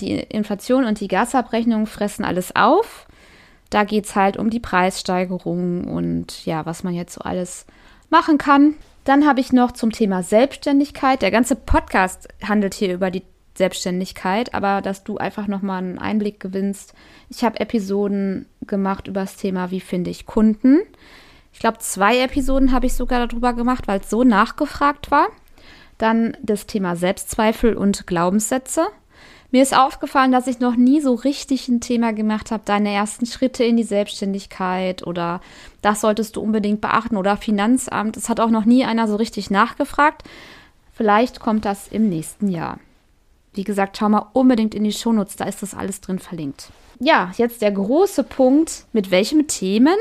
Die 0.00 0.14
Inflation 0.20 0.86
und 0.86 1.00
die 1.00 1.08
Gasabrechnung 1.08 1.86
fressen 1.86 2.24
alles 2.24 2.56
auf. 2.56 3.06
Da 3.68 3.84
geht 3.84 4.06
es 4.06 4.16
halt 4.16 4.38
um 4.38 4.48
die 4.48 4.58
Preissteigerung 4.58 5.84
und 5.84 6.46
ja, 6.46 6.64
was 6.64 6.82
man 6.82 6.94
jetzt 6.94 7.12
so 7.12 7.20
alles 7.20 7.66
machen 8.08 8.38
kann. 8.38 8.74
Dann 9.04 9.26
habe 9.26 9.40
ich 9.40 9.52
noch 9.52 9.72
zum 9.72 9.92
Thema 9.92 10.22
Selbstständigkeit. 10.22 11.20
Der 11.20 11.30
ganze 11.30 11.56
Podcast 11.56 12.28
handelt 12.42 12.72
hier 12.72 12.94
über 12.94 13.10
die 13.10 13.22
Selbstständigkeit, 13.56 14.54
aber 14.54 14.82
dass 14.82 15.04
du 15.04 15.18
einfach 15.18 15.46
nochmal 15.46 15.78
einen 15.78 15.98
Einblick 15.98 16.40
gewinnst. 16.40 16.94
Ich 17.28 17.44
habe 17.44 17.60
Episoden 17.60 18.46
gemacht 18.66 19.08
über 19.08 19.20
das 19.20 19.36
Thema, 19.36 19.70
wie 19.70 19.80
finde 19.80 20.10
ich 20.10 20.26
Kunden. 20.26 20.80
Ich 21.52 21.60
glaube, 21.60 21.78
zwei 21.78 22.18
Episoden 22.20 22.72
habe 22.72 22.86
ich 22.86 22.94
sogar 22.94 23.26
darüber 23.26 23.54
gemacht, 23.54 23.88
weil 23.88 24.00
es 24.00 24.10
so 24.10 24.24
nachgefragt 24.24 25.10
war. 25.10 25.28
Dann 25.98 26.36
das 26.42 26.66
Thema 26.66 26.96
Selbstzweifel 26.96 27.74
und 27.74 28.06
Glaubenssätze. 28.06 28.86
Mir 29.50 29.62
ist 29.62 29.76
aufgefallen, 29.76 30.32
dass 30.32 30.48
ich 30.48 30.60
noch 30.60 30.76
nie 30.76 31.00
so 31.00 31.14
richtig 31.14 31.68
ein 31.68 31.80
Thema 31.80 32.12
gemacht 32.12 32.50
habe, 32.50 32.64
deine 32.66 32.92
ersten 32.92 33.26
Schritte 33.26 33.64
in 33.64 33.76
die 33.76 33.84
Selbstständigkeit 33.84 35.06
oder 35.06 35.40
das 35.82 36.00
solltest 36.00 36.36
du 36.36 36.42
unbedingt 36.42 36.80
beachten 36.80 37.16
oder 37.16 37.36
Finanzamt. 37.36 38.16
Es 38.16 38.28
hat 38.28 38.40
auch 38.40 38.50
noch 38.50 38.64
nie 38.64 38.84
einer 38.84 39.08
so 39.08 39.16
richtig 39.16 39.50
nachgefragt. 39.50 40.24
Vielleicht 40.92 41.40
kommt 41.40 41.64
das 41.64 41.88
im 41.88 42.08
nächsten 42.08 42.48
Jahr. 42.48 42.78
Wie 43.56 43.64
gesagt, 43.64 43.96
schau 43.96 44.08
mal 44.08 44.26
unbedingt 44.32 44.74
in 44.74 44.84
die 44.84 44.92
Shownotes, 44.92 45.36
da 45.36 45.46
ist 45.46 45.62
das 45.62 45.74
alles 45.74 46.00
drin 46.00 46.18
verlinkt. 46.18 46.70
Ja, 47.00 47.32
jetzt 47.36 47.62
der 47.62 47.72
große 47.72 48.22
Punkt, 48.22 48.84
mit 48.92 49.10
welchen 49.10 49.48
Themen 49.48 49.96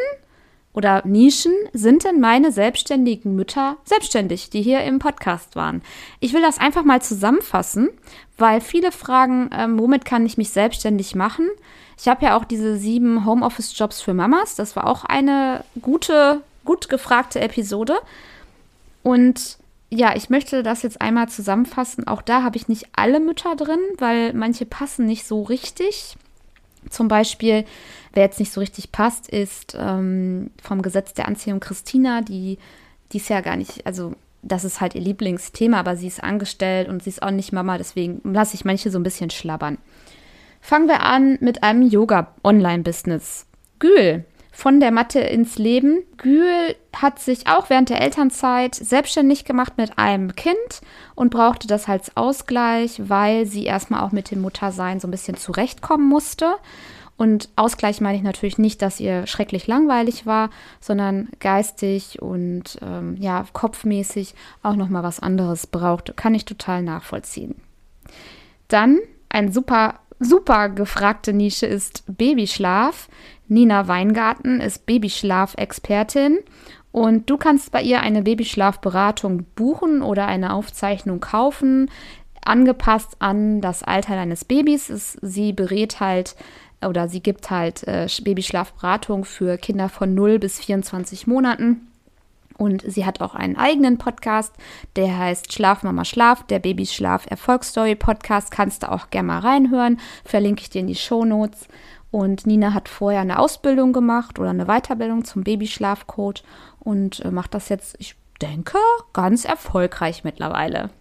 oder 0.74 1.02
Nischen 1.06 1.54
sind 1.72 2.04
denn 2.04 2.20
meine 2.20 2.52
selbstständigen 2.52 3.36
Mütter 3.36 3.78
selbstständig, 3.86 4.50
die 4.50 4.62
hier 4.62 4.84
im 4.84 5.00
Podcast 5.00 5.56
waren? 5.56 5.82
Ich 6.20 6.34
will 6.34 6.42
das 6.42 6.60
einfach 6.60 6.84
mal 6.84 7.02
zusammenfassen, 7.02 7.90
weil 8.38 8.60
viele 8.60 8.92
fragen, 8.92 9.50
ähm, 9.54 9.80
womit 9.80 10.04
kann 10.04 10.26
ich 10.26 10.38
mich 10.38 10.50
selbstständig 10.50 11.16
machen? 11.16 11.48
Ich 11.98 12.10
habe 12.10 12.26
ja 12.26 12.38
auch 12.38 12.44
diese 12.44 12.78
sieben 12.78 13.26
Homeoffice-Jobs 13.26 14.02
für 14.02 14.14
Mamas. 14.14 14.56
Das 14.56 14.76
war 14.76 14.88
auch 14.88 15.06
eine 15.06 15.64
gute, 15.82 16.42
gut 16.66 16.90
gefragte 16.90 17.40
Episode. 17.40 17.96
Und 19.02 19.58
ja, 19.90 20.16
ich 20.16 20.30
möchte 20.30 20.64
das 20.64 20.84
jetzt 20.84 21.02
einmal 21.02 21.30
zusammenfassen. 21.30 22.08
Auch 22.08 22.22
da 22.22 22.44
habe 22.44 22.58
ich 22.58 22.68
nicht 22.68 22.88
alle 22.96 23.20
Mütter 23.20 23.56
drin, 23.56 23.80
weil 23.98 24.34
manche 24.34 24.66
passen 24.66 25.06
nicht 25.06 25.26
so 25.26 25.44
richtig. 25.44 26.18
Zum 26.90 27.08
Beispiel, 27.08 27.66
wer 28.14 28.24
jetzt 28.24 28.40
nicht 28.40 28.52
so 28.52 28.60
richtig 28.60 28.92
passt, 28.92 29.30
ist 29.30 29.76
ähm, 29.80 30.52
vom 30.62 30.82
Gesetz 30.82 31.14
der 31.14 31.28
Anziehung 31.28 31.60
Christina, 31.60 32.22
die, 32.22 32.58
die 33.12 33.18
ist 33.18 33.30
ja 33.30 33.42
gar 33.42 33.56
nicht, 33.56 33.86
also 33.86 34.14
das 34.44 34.64
ist 34.64 34.82
halt 34.82 34.94
ihr 34.94 35.02
Lieblingsthema, 35.02 35.80
aber 35.80 35.96
sie 35.96 36.08
ist 36.08 36.24
angestellt 36.24 36.88
und 36.88 37.04
sie 37.04 37.10
ist 37.10 37.24
auch 37.24 37.32
nicht 37.32 37.52
Mama, 37.52 37.78
deswegen 37.78 38.22
lasse 38.24 38.56
ich 38.56 38.66
manche 38.66 38.92
so 38.92 39.00
ein 39.00 39.04
bisschen 39.04 39.32
schlabbern. 39.32 39.80
Fangen 40.62 40.88
wir 40.88 41.02
an 41.02 41.38
mit 41.42 41.64
einem 41.64 41.82
Yoga-Online-Business. 41.82 43.48
Gül, 43.80 44.26
von 44.56 44.80
der 44.80 44.92
Mathe 44.92 45.20
ins 45.20 45.58
Leben. 45.58 46.04
Gül 46.16 46.76
hat 46.96 47.20
sich 47.20 47.48
auch 47.48 47.70
während 47.70 47.90
der 47.90 48.02
Elternzeit 48.02 48.74
selbstständig 48.74 49.44
gemacht 49.44 49.74
mit 49.76 50.00
einem 50.00 50.34
Kind 50.34 50.56
und 51.14 51.30
brauchte 51.30 51.68
das 51.68 51.90
als 51.90 52.16
Ausgleich, 52.16 53.02
weil 53.10 53.46
sie 53.46 53.66
erstmal 53.66 54.02
auch 54.02 54.14
mit 54.14 54.32
dem 54.32 54.40
Muttersein 54.40 55.02
so 55.02 55.10
ein 55.10 55.12
bisschen 55.12 55.36
zurechtkommen 55.36 56.08
musste. 56.08 56.56
Und 57.18 57.50
Ausgleich 57.58 58.00
meine 58.00 58.18
ich 58.18 58.24
natürlich 58.24 58.58
nicht, 58.58 58.82
dass 58.82 59.02
ihr 59.02 59.28
schrecklich 59.28 59.68
langweilig 59.68 60.26
war, 60.26 60.50
sondern 60.80 61.30
geistig 61.40 62.22
und 62.22 62.80
ähm, 62.82 63.18
ja, 63.20 63.46
kopfmäßig 63.52 64.36
auch 64.64 64.76
nochmal 64.76 65.04
was 65.04 65.20
anderes 65.20 65.68
braucht. 65.68 66.16
Kann 66.16 66.34
ich 66.34 66.46
total 66.46 66.82
nachvollziehen. 66.82 67.56
Dann 68.70 69.00
ein 69.28 69.52
super, 69.52 70.00
super 70.20 70.70
gefragte 70.70 71.34
Nische 71.34 71.66
ist 71.66 72.04
Babyschlaf. 72.08 73.10
Nina 73.48 73.88
Weingarten 73.88 74.60
ist 74.60 74.86
Babyschlaf-Expertin 74.86 76.40
und 76.92 77.30
du 77.30 77.38
kannst 77.38 77.72
bei 77.72 77.82
ihr 77.82 78.02
eine 78.02 78.24
Babyschlafberatung 78.24 79.46
buchen 79.56 80.02
oder 80.02 80.26
eine 80.28 80.54
Aufzeichnung 80.54 81.20
kaufen, 81.20 81.92
angepasst 82.44 83.18
an 83.20 83.62
das 83.62 83.84
Alter 83.84 84.16
deines 84.16 84.46
Babys. 84.46 84.88
sie 85.22 85.54
berät 85.54 86.00
halt 86.00 86.36
oder 86.84 87.08
sie 87.08 87.22
gibt 87.22 87.50
halt 87.52 87.88
äh, 87.88 88.08
Babyschlafberatung 88.24 89.26
für 89.26 89.58
Kinder 89.58 89.90
von 89.90 90.14
0 90.14 90.40
bis 90.40 90.60
24 90.60 91.28
Monaten. 91.28 91.88
Und 92.58 92.84
sie 92.88 93.06
hat 93.06 93.22
auch 93.22 93.36
einen 93.36 93.58
eigenen 93.58 93.98
Podcast, 93.98 94.54
der 94.96 95.18
heißt 95.18 95.52
Schlaf 95.52 95.84
Mama 95.84 96.06
Schlaf, 96.06 96.44
der 96.44 96.60
Babyschlaf 96.60 97.26
Erfolgsstory 97.30 97.96
Podcast. 97.96 98.52
Kannst 98.52 98.84
du 98.84 98.92
auch 98.92 99.10
gerne 99.10 99.28
mal 99.28 99.40
reinhören. 99.40 100.00
Verlinke 100.24 100.62
ich 100.62 100.70
dir 100.70 100.82
in 100.82 100.88
die 100.88 100.96
Show 100.96 101.26
Notes. 101.26 101.68
Und 102.12 102.48
Nina 102.48 102.74
hat 102.74 102.88
vorher 102.88 103.20
eine 103.20 103.40
Ausbildung 103.40 103.92
gemacht 103.92 104.40
oder 104.40 104.52
eine 104.52 104.68
Weiterbildung 104.68 105.26
zum 105.26 105.44
Babyschlafcoach 105.44 106.44
und 106.80 107.20
äh, 107.26 107.32
macht 107.32 107.54
das 107.54 107.68
jetzt, 107.68 107.98
ich 108.00 108.16
denke, 108.42 108.78
ganz 109.12 109.44
erfolgreich 109.44 110.24
mittlerweile. 110.24 110.92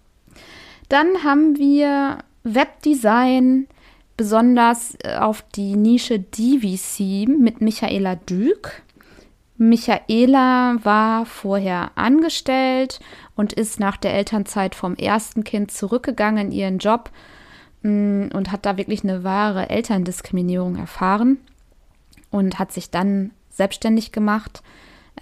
Dann 0.89 1.23
haben 1.23 1.57
wir 1.57 2.19
Webdesign, 2.43 3.69
besonders 4.17 4.97
äh, 5.03 5.17
auf 5.17 5.45
die 5.55 5.77
Nische 5.77 6.19
DVC 6.19 7.29
mit 7.29 7.61
Michaela 7.61 8.17
Dück. 8.17 8.83
Michaela 9.57 10.77
war 10.83 11.27
vorher 11.27 11.93
angestellt 11.95 13.01
und 13.37 13.53
ist 13.53 13.79
nach 13.79 13.97
der 13.97 14.15
Elternzeit 14.15 14.75
vom 14.75 14.97
ersten 14.97 15.45
Kind 15.45 15.71
zurückgegangen 15.71 16.47
in 16.47 16.53
ihren 16.53 16.79
Job 16.79 17.11
mm, 17.83 18.29
und 18.33 18.51
hat 18.51 18.67
da 18.67 18.77
wirklich 18.77 19.05
eine 19.05 19.23
wahre 19.23 19.71
Elterndiskriminierung 19.71 20.77
erfahren 20.77 21.39
und 22.31 22.59
hat 22.59 22.73
sich 22.73 22.91
dann 22.91 23.31
selbstständig 23.51 24.11
gemacht 24.11 24.63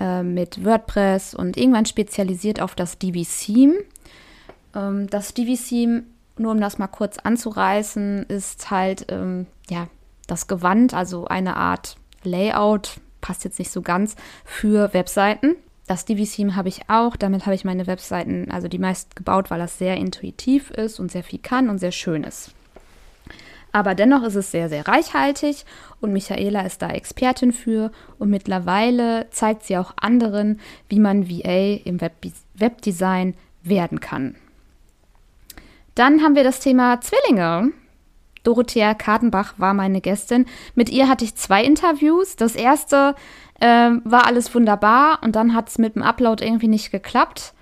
äh, 0.01 0.23
mit 0.23 0.65
WordPress 0.65 1.35
und 1.35 1.59
irgendwann 1.59 1.85
spezialisiert 1.85 2.61
auf 2.61 2.75
das 2.75 2.99
DV-Theme. 2.99 3.75
Ähm, 4.75 5.11
das 5.11 5.35
DV-Theme, 5.35 6.05
nur 6.39 6.53
um 6.53 6.61
das 6.61 6.79
mal 6.79 6.87
kurz 6.87 7.19
anzureißen, 7.19 8.25
ist 8.25 8.71
halt 8.71 9.07
ähm, 9.11 9.47
ja 9.69 9.89
das 10.27 10.47
Gewand, 10.47 10.95
also 10.95 11.27
eine 11.27 11.57
Art 11.57 11.97
Layout, 12.25 13.01
passt 13.23 13.45
jetzt 13.45 13.59
nicht 13.59 13.71
so 13.71 13.81
ganz, 13.81 14.17
für 14.45 14.93
Webseiten. 14.93 15.57
Das 15.87 16.05
DV-Theme 16.05 16.55
habe 16.55 16.69
ich 16.69 16.83
auch. 16.89 17.17
Damit 17.17 17.47
habe 17.47 17.55
ich 17.55 17.65
meine 17.65 17.87
Webseiten, 17.87 18.51
also 18.51 18.69
die 18.69 18.79
meist 18.79 19.17
gebaut, 19.17 19.51
weil 19.51 19.59
das 19.59 19.79
sehr 19.79 19.97
intuitiv 19.97 20.71
ist 20.71 21.01
und 21.01 21.11
sehr 21.11 21.25
viel 21.25 21.39
kann 21.39 21.71
und 21.71 21.79
sehr 21.79 21.93
schön 21.93 22.25
ist. 22.25 22.53
Aber 23.73 23.95
dennoch 23.95 24.23
ist 24.23 24.35
es 24.35 24.51
sehr, 24.51 24.69
sehr 24.69 24.87
reichhaltig 24.87 25.65
und 26.01 26.13
Michaela 26.13 26.61
ist 26.61 26.83
da 26.83 26.91
Expertin 26.91 27.53
für 27.53 27.91
und 28.19 28.29
mittlerweile 28.29 29.29
zeigt 29.31 29.65
sie 29.65 29.79
auch 29.79 29.95
anderen, 29.97 30.61
wie 30.91 31.01
man 31.01 31.29
VA 31.29 31.81
im 31.85 32.03
Web 32.03 32.13
Webdesign 32.55 33.35
werden 33.63 34.01
kann. 34.01 34.37
Dann 35.95 36.23
haben 36.23 36.37
wir 36.37 36.45
das 36.45 36.61
Thema 36.61 37.01
Zwillinge. 37.01 37.73
Dorothea 38.43 38.95
Kartenbach 38.95 39.55
war 39.59 39.75
meine 39.75 40.01
Gästin. 40.01 40.47
Mit 40.75 40.91
ihr 40.91 41.09
hatte 41.09 41.25
ich 41.25 41.35
zwei 41.35 41.65
Interviews. 41.65 42.37
Das 42.37 42.55
erste 42.55 43.15
äh, 43.61 43.91
war 44.05 44.27
alles 44.27 44.55
wunderbar 44.55 45.21
und 45.23 45.37
dann 45.37 45.55
hat 45.55 45.69
es 45.69 45.79
mit 45.79 45.95
dem 45.95 46.03
Upload 46.03 46.45
irgendwie 46.45 46.69
nicht 46.69 46.91
geklappt. 46.91 47.55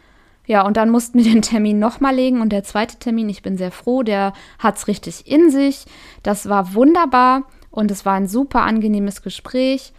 Ja, 0.47 0.67
und 0.67 0.77
dann 0.77 0.91
mussten 0.91 1.19
wir 1.19 1.25
den 1.33 1.43
Termin 1.43 1.79
nochmal 1.79 2.15
legen 2.15 2.41
und 2.41 2.51
der 2.51 2.65
zweite 2.65 2.99
Termin, 2.99 3.29
ich 3.29 3.43
bin 3.43 3.57
sehr 3.57 3.71
froh, 3.71 4.03
der 4.03 4.33
hat 4.59 4.77
es 4.77 4.89
richtig 4.89 5.27
in 5.31 5.51
sich. 5.51 5.85
Das 6.23 6.49
war 6.49 6.75
wunderbar 6.75 7.45
und 7.71 7.91
es 7.91 8.05
war 8.05 8.15
ein 8.15 8.27
super 8.27 8.63
angenehmes 8.63 9.23
Gespräch. 9.23 9.93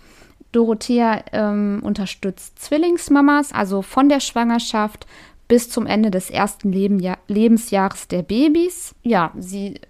Dorothea 0.52 1.24
ähm, 1.32 1.82
unterstützt 1.84 2.60
Zwillingsmamas, 2.60 3.54
also 3.54 3.82
von 3.82 4.10
der 4.10 4.20
Schwangerschaft 4.20 5.08
bis 5.52 5.70
zum 5.70 5.86
Ende 5.86 6.12
des 6.12 6.30
ersten 6.30 6.72
Lebenjahr 6.72 7.18
Lebensjahres 7.28 8.08
der 8.08 8.22
Babys. 8.22 8.96
Ja, 9.04 9.34
sie 9.38 9.82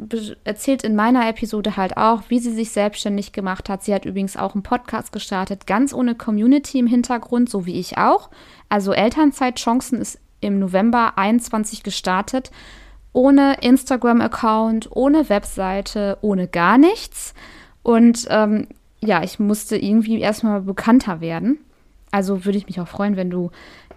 erzählt 0.44 0.84
in 0.84 0.96
meiner 0.96 1.30
Episode 1.30 1.78
halt 1.78 1.98
auch, 1.98 2.24
wie 2.30 2.40
sie 2.40 2.52
sich 2.52 2.72
selbstständig 2.72 3.32
gemacht 3.32 3.70
hat. 3.70 3.84
Sie 3.84 3.94
hat 3.94 4.06
übrigens 4.06 4.38
auch 4.38 4.56
einen 4.56 4.64
Podcast 4.64 5.12
gestartet, 5.12 5.68
ganz 5.68 5.94
ohne 5.94 6.16
Community 6.16 6.80
im 6.80 6.88
Hintergrund, 6.88 7.48
so 7.48 7.68
wie 7.68 7.80
ich 7.80 8.00
auch. 8.00 8.32
Also 8.70 8.92
Elternzeitchancen 8.92 10.02
ist 10.02 10.20
im 10.40 10.58
November 10.58 11.20
21 11.20 11.84
gestartet, 11.84 12.50
ohne 13.14 13.58
Instagram-Account, 13.62 14.90
ohne 14.90 15.30
Webseite, 15.30 16.18
ohne 16.22 16.48
gar 16.48 16.80
nichts. 16.80 17.36
Und 17.84 18.26
ähm, 18.32 18.68
ja, 19.00 19.22
ich 19.22 19.38
musste 19.38 19.78
irgendwie 19.78 20.20
erstmal 20.22 20.62
bekannter 20.62 21.22
werden. 21.22 21.60
Also 22.10 22.46
würde 22.46 22.58
ich 22.58 22.66
mich 22.66 22.82
auch 22.82 22.88
freuen, 22.88 23.16
wenn 23.16 23.30
du 23.30 23.52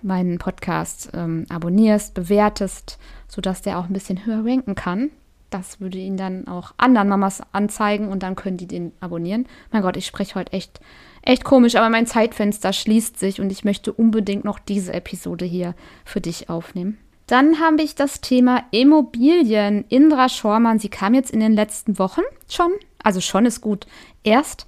meinen 0.04 0.38
Podcast 0.38 1.10
ähm, 1.14 1.46
abonnierst, 1.48 2.14
bewertest, 2.14 2.98
sodass 3.26 3.62
der 3.62 3.78
auch 3.78 3.86
ein 3.86 3.92
bisschen 3.92 4.24
höher 4.26 4.44
ranken 4.44 4.74
kann. 4.74 5.10
Das 5.50 5.80
würde 5.80 5.98
ihn 5.98 6.16
dann 6.16 6.48
auch 6.48 6.72
anderen 6.76 7.08
Mamas 7.08 7.40
anzeigen 7.52 8.08
und 8.08 8.22
dann 8.22 8.34
können 8.34 8.56
die 8.56 8.66
den 8.66 8.92
abonnieren. 9.00 9.46
Mein 9.70 9.82
Gott, 9.82 9.96
ich 9.96 10.06
spreche 10.06 10.34
heute 10.34 10.52
echt, 10.52 10.80
echt 11.22 11.44
komisch, 11.44 11.76
aber 11.76 11.90
mein 11.90 12.06
Zeitfenster 12.06 12.72
schließt 12.72 13.18
sich 13.18 13.40
und 13.40 13.50
ich 13.50 13.64
möchte 13.64 13.92
unbedingt 13.92 14.44
noch 14.44 14.58
diese 14.58 14.92
Episode 14.92 15.44
hier 15.44 15.74
für 16.04 16.20
dich 16.20 16.50
aufnehmen. 16.50 16.98
Dann 17.26 17.60
habe 17.60 17.82
ich 17.82 17.94
das 17.94 18.20
Thema 18.20 18.64
Immobilien. 18.70 19.84
Indra 19.88 20.28
Schormann, 20.28 20.78
sie 20.78 20.90
kam 20.90 21.14
jetzt 21.14 21.30
in 21.30 21.40
den 21.40 21.54
letzten 21.54 21.98
Wochen 21.98 22.22
schon, 22.48 22.72
also 23.02 23.20
schon 23.20 23.46
ist 23.46 23.60
gut, 23.60 23.86
erst 24.24 24.66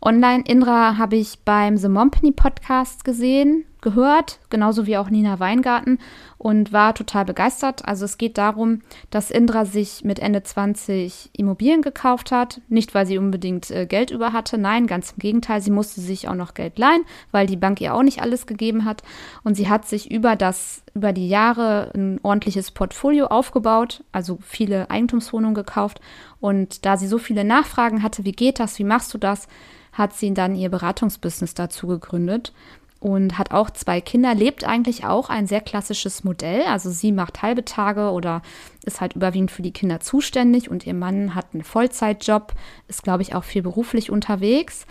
online. 0.00 0.42
Indra 0.46 0.96
habe 0.98 1.16
ich 1.16 1.40
beim 1.44 1.76
The 1.76 1.88
Mompany 1.88 2.32
Podcast 2.32 3.04
gesehen, 3.04 3.64
gehört, 3.82 4.38
genauso 4.48 4.86
wie 4.86 4.96
auch 4.96 5.10
Nina 5.10 5.38
Weingarten 5.40 5.98
und 6.38 6.72
war 6.72 6.94
total 6.94 7.24
begeistert. 7.24 7.84
Also 7.84 8.04
es 8.04 8.16
geht 8.16 8.38
darum, 8.38 8.80
dass 9.10 9.30
Indra 9.30 9.64
sich 9.64 10.02
mit 10.04 10.18
Ende 10.18 10.42
20 10.42 11.30
Immobilien 11.36 11.82
gekauft 11.82 12.32
hat. 12.32 12.60
Nicht, 12.68 12.94
weil 12.94 13.06
sie 13.06 13.18
unbedingt 13.18 13.70
äh, 13.70 13.86
Geld 13.86 14.10
über 14.10 14.32
hatte, 14.32 14.56
nein, 14.56 14.86
ganz 14.86 15.12
im 15.12 15.18
Gegenteil, 15.18 15.60
sie 15.60 15.70
musste 15.70 16.00
sich 16.00 16.28
auch 16.28 16.34
noch 16.34 16.54
Geld 16.54 16.78
leihen, 16.78 17.02
weil 17.30 17.46
die 17.46 17.56
Bank 17.56 17.80
ihr 17.80 17.94
auch 17.94 18.02
nicht 18.02 18.22
alles 18.22 18.46
gegeben 18.46 18.84
hat. 18.84 19.02
Und 19.44 19.56
sie 19.56 19.68
hat 19.68 19.86
sich 19.86 20.10
über 20.10 20.36
das, 20.36 20.82
über 20.94 21.12
die 21.12 21.28
Jahre 21.28 21.90
ein 21.94 22.18
ordentliches 22.22 22.70
Portfolio 22.70 23.26
aufgebaut, 23.26 24.04
also 24.12 24.38
viele 24.40 24.90
Eigentumswohnungen 24.90 25.54
gekauft. 25.54 26.00
Und 26.40 26.86
da 26.86 26.96
sie 26.96 27.08
so 27.08 27.18
viele 27.18 27.44
Nachfragen 27.44 28.02
hatte, 28.02 28.24
wie 28.24 28.32
geht 28.32 28.58
das, 28.58 28.78
wie 28.78 28.84
machst 28.84 29.12
du 29.12 29.18
das, 29.18 29.48
hat 29.92 30.14
sie 30.14 30.32
dann 30.32 30.54
ihr 30.54 30.70
Beratungsbusiness 30.70 31.54
dazu 31.54 31.86
gegründet 31.86 32.52
und 33.02 33.36
hat 33.36 33.50
auch 33.50 33.68
zwei 33.70 34.00
Kinder, 34.00 34.32
lebt 34.32 34.62
eigentlich 34.62 35.04
auch 35.04 35.28
ein 35.28 35.48
sehr 35.48 35.60
klassisches 35.60 36.22
Modell. 36.22 36.62
Also 36.62 36.88
sie 36.90 37.10
macht 37.10 37.42
halbe 37.42 37.64
Tage 37.64 38.12
oder 38.12 38.42
ist 38.84 39.00
halt 39.00 39.14
überwiegend 39.14 39.50
für 39.50 39.62
die 39.62 39.72
Kinder 39.72 39.98
zuständig 39.98 40.70
und 40.70 40.86
ihr 40.86 40.94
Mann 40.94 41.34
hat 41.34 41.46
einen 41.52 41.64
Vollzeitjob, 41.64 42.54
ist, 42.86 43.02
glaube 43.02 43.22
ich, 43.22 43.34
auch 43.34 43.42
viel 43.42 43.62
beruflich 43.62 44.12
unterwegs, 44.12 44.86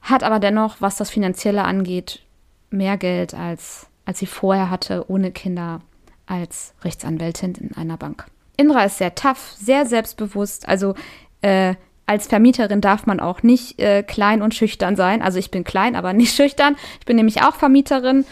hat 0.00 0.22
aber 0.22 0.38
dennoch, 0.38 0.76
was 0.78 0.96
das 0.96 1.10
Finanzielle 1.10 1.64
angeht, 1.64 2.22
mehr 2.70 2.96
Geld 2.96 3.34
als, 3.34 3.88
als 4.04 4.20
sie 4.20 4.26
vorher 4.26 4.70
hatte, 4.70 5.06
ohne 5.08 5.32
Kinder 5.32 5.80
als 6.26 6.74
Rechtsanwältin 6.84 7.54
in 7.56 7.76
einer 7.76 7.96
Bank. 7.96 8.26
Indra 8.56 8.84
ist 8.84 8.98
sehr 8.98 9.16
tough, 9.16 9.54
sehr 9.58 9.86
selbstbewusst. 9.86 10.68
Also 10.68 10.94
äh, 11.42 11.74
als 12.10 12.26
Vermieterin 12.26 12.80
darf 12.80 13.06
man 13.06 13.20
auch 13.20 13.44
nicht 13.44 13.78
äh, 13.78 14.02
klein 14.02 14.42
und 14.42 14.52
schüchtern 14.52 14.96
sein. 14.96 15.22
Also 15.22 15.38
ich 15.38 15.52
bin 15.52 15.62
klein, 15.62 15.94
aber 15.94 16.12
nicht 16.12 16.34
schüchtern. 16.36 16.74
Ich 16.98 17.06
bin 17.06 17.14
nämlich 17.14 17.42
auch 17.42 17.54
Vermieterin. 17.54 18.24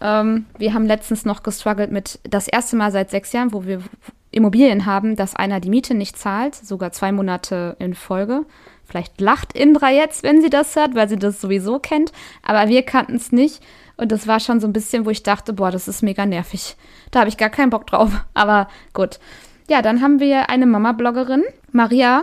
Ähm, 0.00 0.46
wir 0.56 0.72
haben 0.72 0.86
letztens 0.86 1.24
noch 1.24 1.42
gestruggelt 1.42 1.90
mit 1.90 2.20
das 2.22 2.46
erste 2.46 2.76
Mal 2.76 2.92
seit 2.92 3.10
sechs 3.10 3.32
Jahren, 3.32 3.52
wo 3.52 3.64
wir 3.64 3.82
Immobilien 4.30 4.86
haben, 4.86 5.16
dass 5.16 5.34
einer 5.34 5.58
die 5.58 5.68
Miete 5.68 5.94
nicht 5.94 6.16
zahlt, 6.16 6.54
sogar 6.54 6.92
zwei 6.92 7.10
Monate 7.10 7.74
in 7.80 7.94
Folge. 7.94 8.46
Vielleicht 8.86 9.20
lacht 9.20 9.58
Indra 9.58 9.90
jetzt, 9.90 10.22
wenn 10.22 10.40
sie 10.40 10.50
das 10.50 10.76
hört, 10.76 10.94
weil 10.94 11.08
sie 11.08 11.18
das 11.18 11.40
sowieso 11.40 11.80
kennt. 11.80 12.12
Aber 12.44 12.68
wir 12.68 12.84
kannten 12.84 13.16
es 13.16 13.32
nicht. 13.32 13.60
Und 13.96 14.12
das 14.12 14.28
war 14.28 14.38
schon 14.38 14.60
so 14.60 14.68
ein 14.68 14.72
bisschen, 14.72 15.06
wo 15.06 15.10
ich 15.10 15.24
dachte, 15.24 15.54
boah, 15.54 15.72
das 15.72 15.88
ist 15.88 16.02
mega 16.02 16.24
nervig. 16.24 16.76
Da 17.10 17.18
habe 17.18 17.28
ich 17.28 17.36
gar 17.36 17.50
keinen 17.50 17.70
Bock 17.70 17.88
drauf. 17.88 18.12
Aber 18.34 18.68
gut. 18.92 19.18
Ja, 19.68 19.82
dann 19.82 20.02
haben 20.02 20.20
wir 20.20 20.50
eine 20.50 20.66
Mama-Bloggerin, 20.66 21.42
Maria 21.72 22.22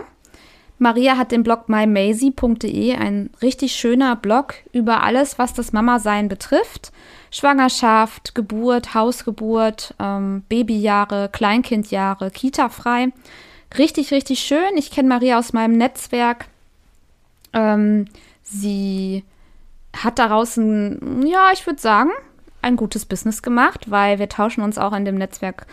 Maria 0.82 1.16
hat 1.16 1.30
den 1.30 1.44
Blog 1.44 1.68
mymazy.de, 1.68 2.96
ein 2.96 3.30
richtig 3.40 3.74
schöner 3.76 4.16
Blog 4.16 4.54
über 4.72 5.04
alles, 5.04 5.38
was 5.38 5.54
das 5.54 5.72
Mama-Sein 5.72 6.28
betrifft. 6.28 6.92
Schwangerschaft, 7.30 8.34
Geburt, 8.34 8.92
Hausgeburt, 8.92 9.94
ähm, 10.00 10.42
Babyjahre, 10.48 11.30
Kleinkindjahre, 11.30 12.32
Kita-frei. 12.32 13.12
Richtig, 13.78 14.10
richtig 14.10 14.40
schön. 14.40 14.76
Ich 14.76 14.90
kenne 14.90 15.08
Maria 15.08 15.38
aus 15.38 15.52
meinem 15.52 15.78
Netzwerk. 15.78 16.46
Ähm, 17.52 18.06
sie 18.42 19.24
hat 19.96 20.18
daraus 20.18 20.56
ein, 20.56 21.24
ja, 21.24 21.50
ich 21.52 21.64
würde 21.64 21.80
sagen, 21.80 22.10
ein 22.60 22.74
gutes 22.74 23.06
Business 23.06 23.42
gemacht, 23.42 23.88
weil 23.90 24.18
wir 24.18 24.28
tauschen 24.28 24.62
uns 24.62 24.78
auch 24.78 24.92
in 24.92 25.04
dem 25.04 25.14
Netzwerk 25.14 25.66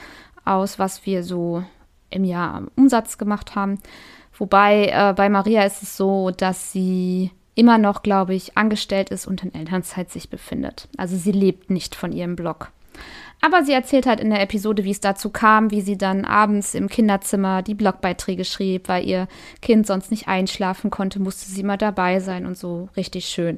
aus, 0.46 0.78
was 0.78 1.06
wir 1.08 1.24
so 1.24 1.64
im 2.12 2.24
Jahr 2.24 2.64
Umsatz 2.76 3.18
gemacht 3.18 3.56
haben. 3.56 3.80
Wobei 4.40 4.88
äh, 4.88 5.14
bei 5.14 5.30
Maria 5.30 5.64
ist 5.64 5.84
es 5.84 5.96
so, 5.96 6.32
dass 6.32 6.72
sie 6.72 7.32
immer 7.56 7.78
noch, 7.78 8.04
glaube 8.04 8.34
ich, 8.34 8.58
angestellt 8.58 9.10
ist 9.10 9.28
und 9.28 9.44
in 9.44 9.54
Elternzeit 9.54 10.10
sich 10.10 10.30
befindet. 10.30 10.88
Also 10.98 11.18
sie 11.18 11.34
lebt 11.34 11.70
nicht 11.70 11.94
von 11.94 12.14
ihrem 12.14 12.38
Blog. 12.38 12.72
Aber 13.42 13.64
sie 13.64 13.74
erzählt 13.74 14.06
halt 14.06 14.20
in 14.20 14.30
der 14.30 14.42
Episode, 14.42 14.84
wie 14.84 14.92
es 14.92 15.02
dazu 15.02 15.30
kam, 15.30 15.72
wie 15.72 15.82
sie 15.82 15.98
dann 15.98 16.26
abends 16.26 16.74
im 16.74 16.90
Kinderzimmer 16.90 17.62
die 17.62 17.74
Blogbeiträge 17.74 18.46
schrieb, 18.46 18.88
weil 18.90 19.06
ihr 19.06 19.28
Kind 19.62 19.88
sonst 19.88 20.12
nicht 20.12 20.28
einschlafen 20.28 20.90
konnte, 20.90 21.22
musste 21.22 21.50
sie 21.50 21.64
mal 21.64 21.78
dabei 21.78 22.20
sein 22.20 22.46
und 22.46 22.58
so 22.58 22.90
richtig 22.98 23.26
schön. 23.26 23.58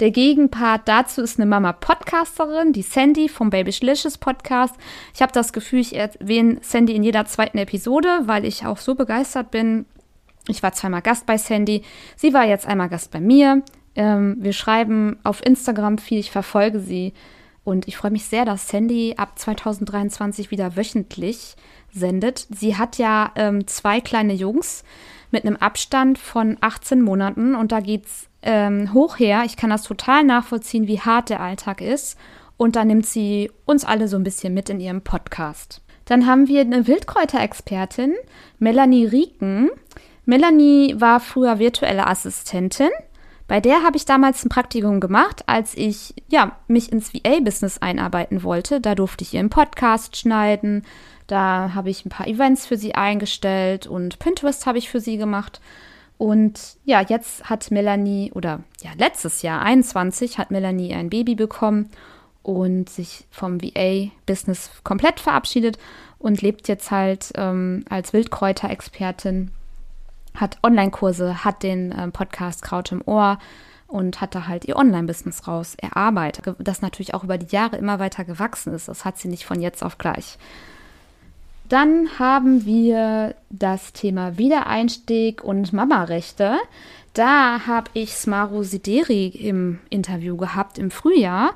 Der 0.00 0.10
Gegenpart 0.10 0.88
dazu 0.88 1.20
ist 1.20 1.38
eine 1.38 1.44
Mama-Podcasterin, 1.44 2.72
die 2.72 2.80
Sandy 2.80 3.28
vom 3.28 3.50
Babyshlicious 3.50 4.16
Podcast. 4.16 4.74
Ich 5.14 5.20
habe 5.20 5.32
das 5.32 5.52
Gefühl, 5.52 5.80
ich 5.80 5.94
erwähne 5.94 6.58
Sandy 6.62 6.94
in 6.94 7.02
jeder 7.02 7.26
zweiten 7.26 7.58
Episode, 7.58 8.22
weil 8.24 8.46
ich 8.46 8.64
auch 8.64 8.78
so 8.78 8.94
begeistert 8.94 9.50
bin 9.50 9.84
ich 10.48 10.62
war 10.62 10.72
zweimal 10.72 11.02
Gast 11.02 11.26
bei 11.26 11.38
Sandy. 11.38 11.82
Sie 12.16 12.32
war 12.32 12.44
jetzt 12.44 12.66
einmal 12.66 12.88
Gast 12.88 13.10
bei 13.10 13.20
mir. 13.20 13.62
Ähm, 13.94 14.36
wir 14.40 14.52
schreiben 14.52 15.18
auf 15.22 15.44
Instagram 15.44 15.98
viel. 15.98 16.18
Ich 16.18 16.30
verfolge 16.30 16.80
sie. 16.80 17.12
Und 17.64 17.86
ich 17.88 17.96
freue 17.96 18.10
mich 18.10 18.24
sehr, 18.26 18.44
dass 18.44 18.68
Sandy 18.68 19.14
ab 19.16 19.38
2023 19.38 20.50
wieder 20.50 20.76
wöchentlich 20.76 21.56
sendet. 21.92 22.46
Sie 22.50 22.76
hat 22.76 22.98
ja 22.98 23.32
ähm, 23.36 23.66
zwei 23.66 24.00
kleine 24.00 24.32
Jungs 24.32 24.82
mit 25.30 25.44
einem 25.44 25.56
Abstand 25.56 26.18
von 26.18 26.56
18 26.60 27.02
Monaten 27.02 27.54
und 27.54 27.70
da 27.72 27.80
geht's 27.80 28.28
ähm, 28.42 28.92
hoch 28.94 29.18
her. 29.18 29.42
Ich 29.44 29.56
kann 29.56 29.70
das 29.70 29.82
total 29.82 30.24
nachvollziehen, 30.24 30.86
wie 30.86 31.00
hart 31.00 31.28
der 31.28 31.40
Alltag 31.40 31.80
ist. 31.80 32.18
Und 32.56 32.76
da 32.76 32.84
nimmt 32.84 33.06
sie 33.06 33.50
uns 33.64 33.84
alle 33.84 34.08
so 34.08 34.16
ein 34.16 34.22
bisschen 34.22 34.52
mit 34.52 34.68
in 34.68 34.80
ihrem 34.80 35.02
Podcast. 35.02 35.82
Dann 36.04 36.26
haben 36.26 36.48
wir 36.48 36.60
eine 36.60 36.86
Wildkräuterexpertin, 36.86 38.14
Melanie 38.58 39.06
Rieken. 39.06 39.70
Melanie 40.30 40.94
war 40.96 41.18
früher 41.18 41.58
virtuelle 41.58 42.06
Assistentin. 42.06 42.90
Bei 43.48 43.58
der 43.58 43.82
habe 43.82 43.96
ich 43.96 44.04
damals 44.04 44.44
ein 44.44 44.48
Praktikum 44.48 45.00
gemacht, 45.00 45.42
als 45.48 45.76
ich 45.76 46.14
ja, 46.28 46.56
mich 46.68 46.92
ins 46.92 47.12
VA-Business 47.12 47.78
einarbeiten 47.78 48.44
wollte. 48.44 48.80
Da 48.80 48.94
durfte 48.94 49.24
ich 49.24 49.34
ihren 49.34 49.50
Podcast 49.50 50.16
schneiden, 50.16 50.84
da 51.26 51.72
habe 51.74 51.90
ich 51.90 52.06
ein 52.06 52.10
paar 52.10 52.28
Events 52.28 52.64
für 52.64 52.76
sie 52.76 52.94
eingestellt 52.94 53.88
und 53.88 54.20
Pinterest 54.20 54.66
habe 54.66 54.78
ich 54.78 54.88
für 54.88 55.00
sie 55.00 55.16
gemacht. 55.16 55.60
Und 56.16 56.76
ja, 56.84 57.00
jetzt 57.00 57.50
hat 57.50 57.72
Melanie, 57.72 58.30
oder 58.32 58.60
ja, 58.82 58.90
letztes 58.96 59.42
Jahr, 59.42 59.62
21, 59.62 60.38
hat 60.38 60.52
Melanie 60.52 60.94
ein 60.94 61.10
Baby 61.10 61.34
bekommen 61.34 61.90
und 62.44 62.88
sich 62.88 63.26
vom 63.32 63.60
VA-Business 63.60 64.70
komplett 64.84 65.18
verabschiedet 65.18 65.76
und 66.20 66.40
lebt 66.40 66.68
jetzt 66.68 66.92
halt 66.92 67.32
ähm, 67.34 67.84
als 67.88 68.12
Wildkräuterexpertin, 68.12 69.50
hat 70.34 70.58
Online-Kurse, 70.62 71.44
hat 71.44 71.62
den 71.62 71.94
ähm, 71.96 72.12
Podcast 72.12 72.62
Kraut 72.62 72.92
im 72.92 73.02
Ohr 73.06 73.38
und 73.86 74.20
hat 74.20 74.34
da 74.34 74.46
halt 74.46 74.64
ihr 74.66 74.76
Online-Business 74.76 75.48
raus 75.48 75.74
erarbeitet, 75.76 76.54
das 76.58 76.82
natürlich 76.82 77.14
auch 77.14 77.24
über 77.24 77.38
die 77.38 77.54
Jahre 77.54 77.76
immer 77.76 77.98
weiter 77.98 78.24
gewachsen 78.24 78.72
ist. 78.72 78.88
Das 78.88 79.04
hat 79.04 79.18
sie 79.18 79.28
nicht 79.28 79.44
von 79.44 79.60
jetzt 79.60 79.82
auf 79.82 79.98
gleich. 79.98 80.38
Dann 81.68 82.18
haben 82.18 82.64
wir 82.64 83.34
das 83.48 83.92
Thema 83.92 84.38
Wiedereinstieg 84.38 85.44
und 85.44 85.72
Mama-Rechte. 85.72 86.56
Da 87.14 87.66
habe 87.66 87.90
ich 87.94 88.14
Smaro 88.14 88.62
Sideri 88.62 89.28
im 89.28 89.78
Interview 89.88 90.36
gehabt 90.36 90.78
im 90.78 90.90
Frühjahr. 90.90 91.54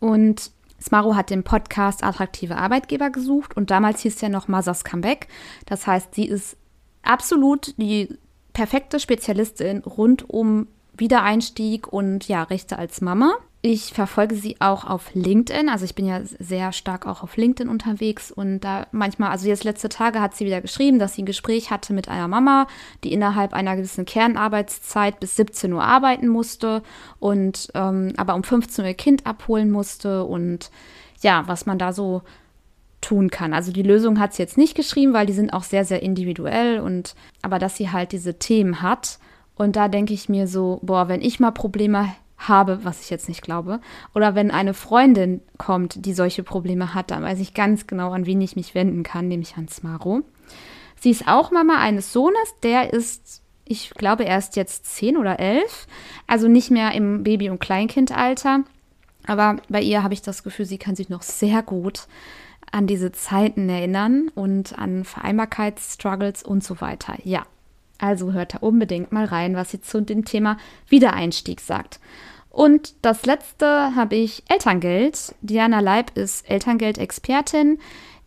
Und 0.00 0.50
Smaro 0.82 1.16
hat 1.16 1.30
den 1.30 1.44
Podcast 1.44 2.04
Attraktive 2.04 2.56
Arbeitgeber 2.56 3.08
gesucht 3.08 3.56
und 3.56 3.70
damals 3.70 4.00
hieß 4.00 4.20
ja 4.20 4.28
noch 4.28 4.48
Mothers 4.48 4.84
Comeback. 4.84 5.28
Das 5.64 5.86
heißt, 5.86 6.14
sie 6.14 6.26
ist 6.26 6.58
absolut 7.04 7.74
die 7.76 8.08
perfekte 8.52 9.00
Spezialistin 9.00 9.80
rund 9.80 10.28
um 10.28 10.68
Wiedereinstieg 10.96 11.92
und 11.92 12.28
ja, 12.28 12.44
Rechte 12.44 12.78
als 12.78 13.00
Mama. 13.00 13.34
Ich 13.66 13.94
verfolge 13.94 14.34
sie 14.34 14.60
auch 14.60 14.84
auf 14.84 15.14
LinkedIn. 15.14 15.70
Also 15.70 15.86
ich 15.86 15.94
bin 15.94 16.04
ja 16.06 16.20
sehr 16.22 16.70
stark 16.72 17.06
auch 17.06 17.22
auf 17.22 17.38
LinkedIn 17.38 17.70
unterwegs 17.70 18.30
und 18.30 18.60
da 18.60 18.86
manchmal, 18.92 19.30
also 19.30 19.48
jetzt 19.48 19.64
letzte 19.64 19.88
Tage 19.88 20.20
hat 20.20 20.36
sie 20.36 20.44
wieder 20.44 20.60
geschrieben, 20.60 20.98
dass 20.98 21.14
sie 21.14 21.22
ein 21.22 21.26
Gespräch 21.26 21.70
hatte 21.70 21.94
mit 21.94 22.08
einer 22.08 22.28
Mama, 22.28 22.66
die 23.02 23.12
innerhalb 23.12 23.54
einer 23.54 23.74
gewissen 23.74 24.04
Kernarbeitszeit 24.04 25.18
bis 25.18 25.36
17 25.36 25.72
Uhr 25.72 25.82
arbeiten 25.82 26.28
musste 26.28 26.82
und 27.20 27.70
ähm, 27.74 28.12
aber 28.18 28.34
um 28.34 28.44
15 28.44 28.84
Uhr 28.84 28.90
ihr 28.90 28.94
Kind 28.94 29.26
abholen 29.26 29.70
musste 29.70 30.24
und 30.24 30.70
ja, 31.22 31.44
was 31.46 31.64
man 31.64 31.78
da 31.78 31.94
so 31.94 32.20
tun 33.04 33.30
kann. 33.30 33.52
Also 33.52 33.70
die 33.70 33.82
Lösung 33.82 34.18
hat 34.18 34.32
sie 34.32 34.42
jetzt 34.42 34.56
nicht 34.56 34.74
geschrieben, 34.74 35.12
weil 35.12 35.26
die 35.26 35.32
sind 35.32 35.52
auch 35.52 35.62
sehr, 35.62 35.84
sehr 35.84 36.02
individuell 36.02 36.80
und 36.80 37.14
aber 37.42 37.58
dass 37.58 37.76
sie 37.76 37.90
halt 37.90 38.12
diese 38.12 38.38
Themen 38.38 38.80
hat. 38.82 39.18
Und 39.54 39.76
da 39.76 39.88
denke 39.88 40.14
ich 40.14 40.28
mir 40.28 40.48
so, 40.48 40.80
boah, 40.82 41.08
wenn 41.08 41.20
ich 41.20 41.38
mal 41.38 41.52
Probleme 41.52 42.14
habe, 42.38 42.80
was 42.82 43.02
ich 43.02 43.10
jetzt 43.10 43.28
nicht 43.28 43.42
glaube, 43.42 43.80
oder 44.14 44.34
wenn 44.34 44.50
eine 44.50 44.74
Freundin 44.74 45.40
kommt, 45.58 46.04
die 46.06 46.14
solche 46.14 46.42
Probleme 46.42 46.94
hat, 46.94 47.10
dann 47.10 47.22
weiß 47.22 47.38
ich 47.40 47.54
ganz 47.54 47.86
genau, 47.86 48.10
an 48.12 48.26
wen 48.26 48.40
ich 48.40 48.56
mich 48.56 48.74
wenden 48.74 49.02
kann, 49.02 49.28
nämlich 49.28 49.56
an 49.56 49.68
Smaro. 49.68 50.22
Sie 50.98 51.10
ist 51.10 51.28
auch 51.28 51.50
Mama 51.50 51.76
eines 51.78 52.12
Sohnes, 52.12 52.54
der 52.62 52.92
ist, 52.92 53.42
ich 53.64 53.90
glaube, 53.90 54.24
er 54.24 54.38
ist 54.38 54.56
jetzt 54.56 54.86
zehn 54.86 55.16
oder 55.16 55.38
elf, 55.38 55.86
also 56.26 56.48
nicht 56.48 56.70
mehr 56.70 56.92
im 56.92 57.22
Baby- 57.22 57.50
und 57.50 57.60
Kleinkindalter. 57.60 58.64
Aber 59.26 59.56
bei 59.68 59.80
ihr 59.80 60.02
habe 60.02 60.14
ich 60.14 60.22
das 60.22 60.42
Gefühl, 60.42 60.66
sie 60.66 60.78
kann 60.78 60.96
sich 60.96 61.08
noch 61.08 61.22
sehr 61.22 61.62
gut 61.62 62.08
an 62.74 62.88
diese 62.88 63.12
Zeiten 63.12 63.68
erinnern 63.68 64.30
und 64.34 64.76
an 64.76 65.04
Vereinbarkeitsstruggles 65.04 66.42
und 66.42 66.64
so 66.64 66.80
weiter. 66.80 67.14
Ja, 67.22 67.44
also 67.98 68.32
hört 68.32 68.54
da 68.54 68.58
unbedingt 68.58 69.12
mal 69.12 69.26
rein, 69.26 69.54
was 69.54 69.70
sie 69.70 69.80
zu 69.80 70.02
dem 70.02 70.24
Thema 70.24 70.58
Wiedereinstieg 70.88 71.60
sagt. 71.60 72.00
Und 72.50 72.94
das 73.02 73.26
letzte 73.26 73.94
habe 73.94 74.16
ich 74.16 74.42
Elterngeld. 74.48 75.36
Diana 75.40 75.78
Leib 75.78 76.16
ist 76.16 76.50
Elterngeldexpertin. 76.50 77.78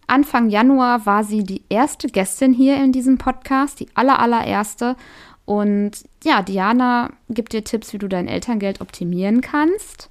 Anfang 0.07 0.49
Januar 0.49 1.05
war 1.05 1.25
sie 1.25 1.43
die 1.43 1.63
erste 1.67 2.07
Gästin 2.07 2.53
hier 2.53 2.81
in 2.81 2.93
diesem 2.93 3.17
Podcast, 3.17 3.81
die 3.81 3.89
aller, 3.95 4.19
allererste. 4.19 4.95
Und 5.43 5.91
ja, 6.23 6.41
Diana 6.41 7.11
gibt 7.29 7.51
dir 7.51 7.65
Tipps, 7.65 7.91
wie 7.91 7.97
du 7.97 8.07
dein 8.07 8.29
Elterngeld 8.29 8.79
optimieren 8.79 9.41
kannst. 9.41 10.09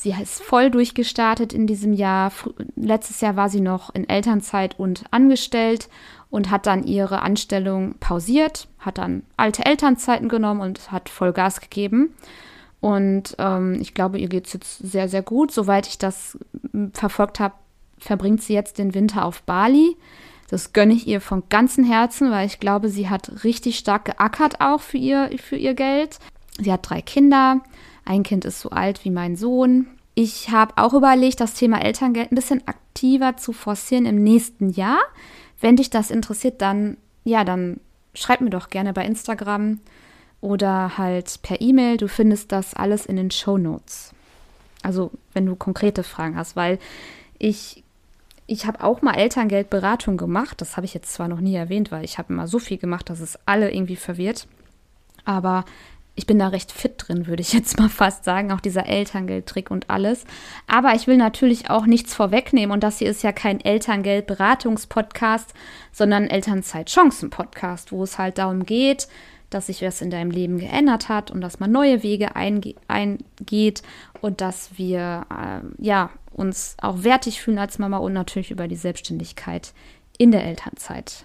Sie 0.00 0.14
ist 0.22 0.40
voll 0.44 0.70
durchgestartet 0.70 1.52
in 1.52 1.66
diesem 1.66 1.92
Jahr. 1.92 2.30
Letztes 2.76 3.20
Jahr 3.20 3.34
war 3.34 3.48
sie 3.48 3.60
noch 3.60 3.92
in 3.92 4.08
Elternzeit 4.08 4.78
und 4.78 5.02
angestellt 5.10 5.88
und 6.30 6.52
hat 6.52 6.66
dann 6.66 6.84
ihre 6.84 7.20
Anstellung 7.22 7.96
pausiert, 7.98 8.68
hat 8.78 8.98
dann 8.98 9.24
alte 9.36 9.66
Elternzeiten 9.66 10.28
genommen 10.28 10.60
und 10.60 10.92
hat 10.92 11.08
voll 11.08 11.32
Gas 11.32 11.60
gegeben. 11.60 12.14
Und 12.78 13.34
ähm, 13.40 13.78
ich 13.80 13.92
glaube, 13.92 14.20
ihr 14.20 14.28
geht 14.28 14.46
es 14.46 14.52
jetzt 14.52 14.78
sehr, 14.78 15.08
sehr 15.08 15.22
gut. 15.22 15.50
Soweit 15.50 15.88
ich 15.88 15.98
das 15.98 16.38
verfolgt 16.92 17.40
habe, 17.40 17.54
verbringt 17.98 18.40
sie 18.40 18.54
jetzt 18.54 18.78
den 18.78 18.94
Winter 18.94 19.24
auf 19.24 19.42
Bali. 19.42 19.96
Das 20.48 20.72
gönne 20.72 20.94
ich 20.94 21.08
ihr 21.08 21.20
von 21.20 21.42
ganzem 21.48 21.82
Herzen, 21.82 22.30
weil 22.30 22.46
ich 22.46 22.60
glaube, 22.60 22.88
sie 22.88 23.08
hat 23.08 23.42
richtig 23.42 23.76
stark 23.76 24.04
geackert 24.04 24.60
auch 24.60 24.80
für 24.80 24.98
ihr, 24.98 25.28
für 25.42 25.56
ihr 25.56 25.74
Geld. 25.74 26.20
Sie 26.60 26.72
hat 26.72 26.88
drei 26.88 27.02
Kinder. 27.02 27.62
Ein 28.08 28.22
Kind 28.22 28.46
ist 28.46 28.60
so 28.60 28.70
alt 28.70 29.04
wie 29.04 29.10
mein 29.10 29.36
Sohn. 29.36 29.86
Ich 30.14 30.48
habe 30.48 30.72
auch 30.76 30.94
überlegt, 30.94 31.40
das 31.40 31.52
Thema 31.52 31.84
Elterngeld 31.84 32.32
ein 32.32 32.36
bisschen 32.36 32.66
aktiver 32.66 33.36
zu 33.36 33.52
forcieren 33.52 34.06
im 34.06 34.24
nächsten 34.24 34.70
Jahr. 34.70 34.98
Wenn 35.60 35.76
dich 35.76 35.90
das 35.90 36.10
interessiert, 36.10 36.62
dann 36.62 36.96
ja, 37.24 37.44
dann 37.44 37.80
schreib 38.14 38.40
mir 38.40 38.48
doch 38.48 38.70
gerne 38.70 38.94
bei 38.94 39.04
Instagram 39.04 39.80
oder 40.40 40.96
halt 40.96 41.40
per 41.42 41.60
E-Mail. 41.60 41.98
Du 41.98 42.08
findest 42.08 42.50
das 42.50 42.72
alles 42.72 43.04
in 43.04 43.16
den 43.16 43.30
Show 43.30 43.58
Notes. 43.58 44.14
Also 44.82 45.10
wenn 45.34 45.44
du 45.44 45.54
konkrete 45.54 46.02
Fragen 46.02 46.36
hast, 46.36 46.56
weil 46.56 46.78
ich 47.38 47.84
ich 48.46 48.64
habe 48.64 48.82
auch 48.82 49.02
mal 49.02 49.16
Elterngeldberatung 49.16 50.16
gemacht. 50.16 50.62
Das 50.62 50.78
habe 50.78 50.86
ich 50.86 50.94
jetzt 50.94 51.12
zwar 51.12 51.28
noch 51.28 51.40
nie 51.40 51.56
erwähnt, 51.56 51.92
weil 51.92 52.06
ich 52.06 52.16
habe 52.16 52.32
immer 52.32 52.48
so 52.48 52.58
viel 52.58 52.78
gemacht, 52.78 53.10
dass 53.10 53.20
es 53.20 53.38
alle 53.44 53.70
irgendwie 53.70 53.96
verwirrt. 53.96 54.48
Aber 55.26 55.66
ich 56.18 56.26
bin 56.26 56.38
da 56.38 56.48
recht 56.48 56.72
fit 56.72 56.94
drin, 56.98 57.26
würde 57.26 57.40
ich 57.40 57.52
jetzt 57.54 57.78
mal 57.78 57.88
fast 57.88 58.24
sagen, 58.24 58.52
auch 58.52 58.60
dieser 58.60 58.86
Elterngeldtrick 58.86 59.70
und 59.70 59.88
alles. 59.88 60.24
Aber 60.66 60.94
ich 60.94 61.06
will 61.06 61.16
natürlich 61.16 61.70
auch 61.70 61.86
nichts 61.86 62.14
vorwegnehmen 62.14 62.72
und 62.72 62.82
das 62.82 62.98
hier 62.98 63.08
ist 63.08 63.22
ja 63.22 63.32
kein 63.32 63.60
Elterngeldberatungspodcast, 63.60 65.54
sondern 65.92 66.26
Elternzeitchancen-Podcast, 66.26 67.92
wo 67.92 68.02
es 68.02 68.18
halt 68.18 68.38
darum 68.38 68.66
geht, 68.66 69.08
dass 69.48 69.68
sich 69.68 69.80
was 69.80 70.02
in 70.02 70.10
deinem 70.10 70.30
Leben 70.30 70.58
geändert 70.58 71.08
hat 71.08 71.30
und 71.30 71.40
dass 71.40 71.60
man 71.60 71.72
neue 71.72 72.02
Wege 72.02 72.36
einge 72.36 72.74
eingeht 72.86 73.82
und 74.20 74.40
dass 74.40 74.76
wir 74.76 75.24
äh, 75.30 75.60
ja, 75.82 76.10
uns 76.32 76.76
auch 76.82 77.04
wertig 77.04 77.40
fühlen 77.40 77.58
als 77.58 77.78
Mama 77.78 77.98
und 77.98 78.12
natürlich 78.12 78.50
über 78.50 78.68
die 78.68 78.76
Selbstständigkeit 78.76 79.72
in 80.18 80.32
der 80.32 80.44
Elternzeit. 80.44 81.24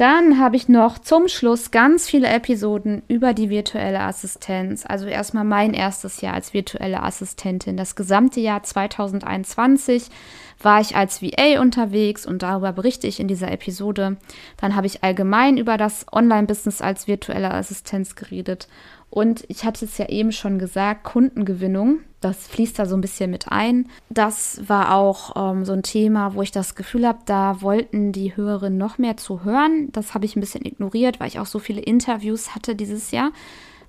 Dann 0.00 0.38
habe 0.38 0.56
ich 0.56 0.66
noch 0.66 0.98
zum 0.98 1.28
Schluss 1.28 1.72
ganz 1.72 2.08
viele 2.08 2.28
Episoden 2.28 3.02
über 3.06 3.34
die 3.34 3.50
virtuelle 3.50 4.00
Assistenz. 4.00 4.86
Also 4.86 5.04
erstmal 5.04 5.44
mein 5.44 5.74
erstes 5.74 6.22
Jahr 6.22 6.32
als 6.32 6.54
virtuelle 6.54 7.02
Assistentin. 7.02 7.76
Das 7.76 7.96
gesamte 7.96 8.40
Jahr 8.40 8.62
2021 8.62 10.06
war 10.62 10.80
ich 10.80 10.96
als 10.96 11.20
VA 11.20 11.60
unterwegs 11.60 12.24
und 12.24 12.40
darüber 12.42 12.72
berichte 12.72 13.08
ich 13.08 13.20
in 13.20 13.28
dieser 13.28 13.52
Episode. 13.52 14.16
Dann 14.56 14.74
habe 14.74 14.86
ich 14.86 15.04
allgemein 15.04 15.58
über 15.58 15.76
das 15.76 16.06
Online-Business 16.10 16.80
als 16.80 17.06
virtuelle 17.06 17.50
Assistenz 17.50 18.14
geredet. 18.14 18.68
Und 19.10 19.44
ich 19.48 19.64
hatte 19.64 19.84
es 19.84 19.98
ja 19.98 20.08
eben 20.08 20.30
schon 20.30 20.58
gesagt, 20.58 21.02
Kundengewinnung, 21.02 21.98
das 22.20 22.46
fließt 22.46 22.78
da 22.78 22.86
so 22.86 22.96
ein 22.96 23.00
bisschen 23.00 23.30
mit 23.30 23.50
ein. 23.50 23.88
Das 24.08 24.60
war 24.68 24.94
auch 24.94 25.34
ähm, 25.36 25.64
so 25.64 25.72
ein 25.72 25.82
Thema, 25.82 26.34
wo 26.34 26.42
ich 26.42 26.52
das 26.52 26.76
Gefühl 26.76 27.06
habe, 27.06 27.18
da 27.24 27.60
wollten 27.60 28.12
die 28.12 28.36
Hörerinnen 28.36 28.78
noch 28.78 28.98
mehr 28.98 29.16
zu 29.16 29.42
hören. 29.42 29.90
Das 29.90 30.14
habe 30.14 30.26
ich 30.26 30.36
ein 30.36 30.40
bisschen 30.40 30.64
ignoriert, 30.64 31.18
weil 31.18 31.28
ich 31.28 31.40
auch 31.40 31.46
so 31.46 31.58
viele 31.58 31.80
Interviews 31.80 32.54
hatte 32.54 32.76
dieses 32.76 33.10
Jahr. 33.10 33.32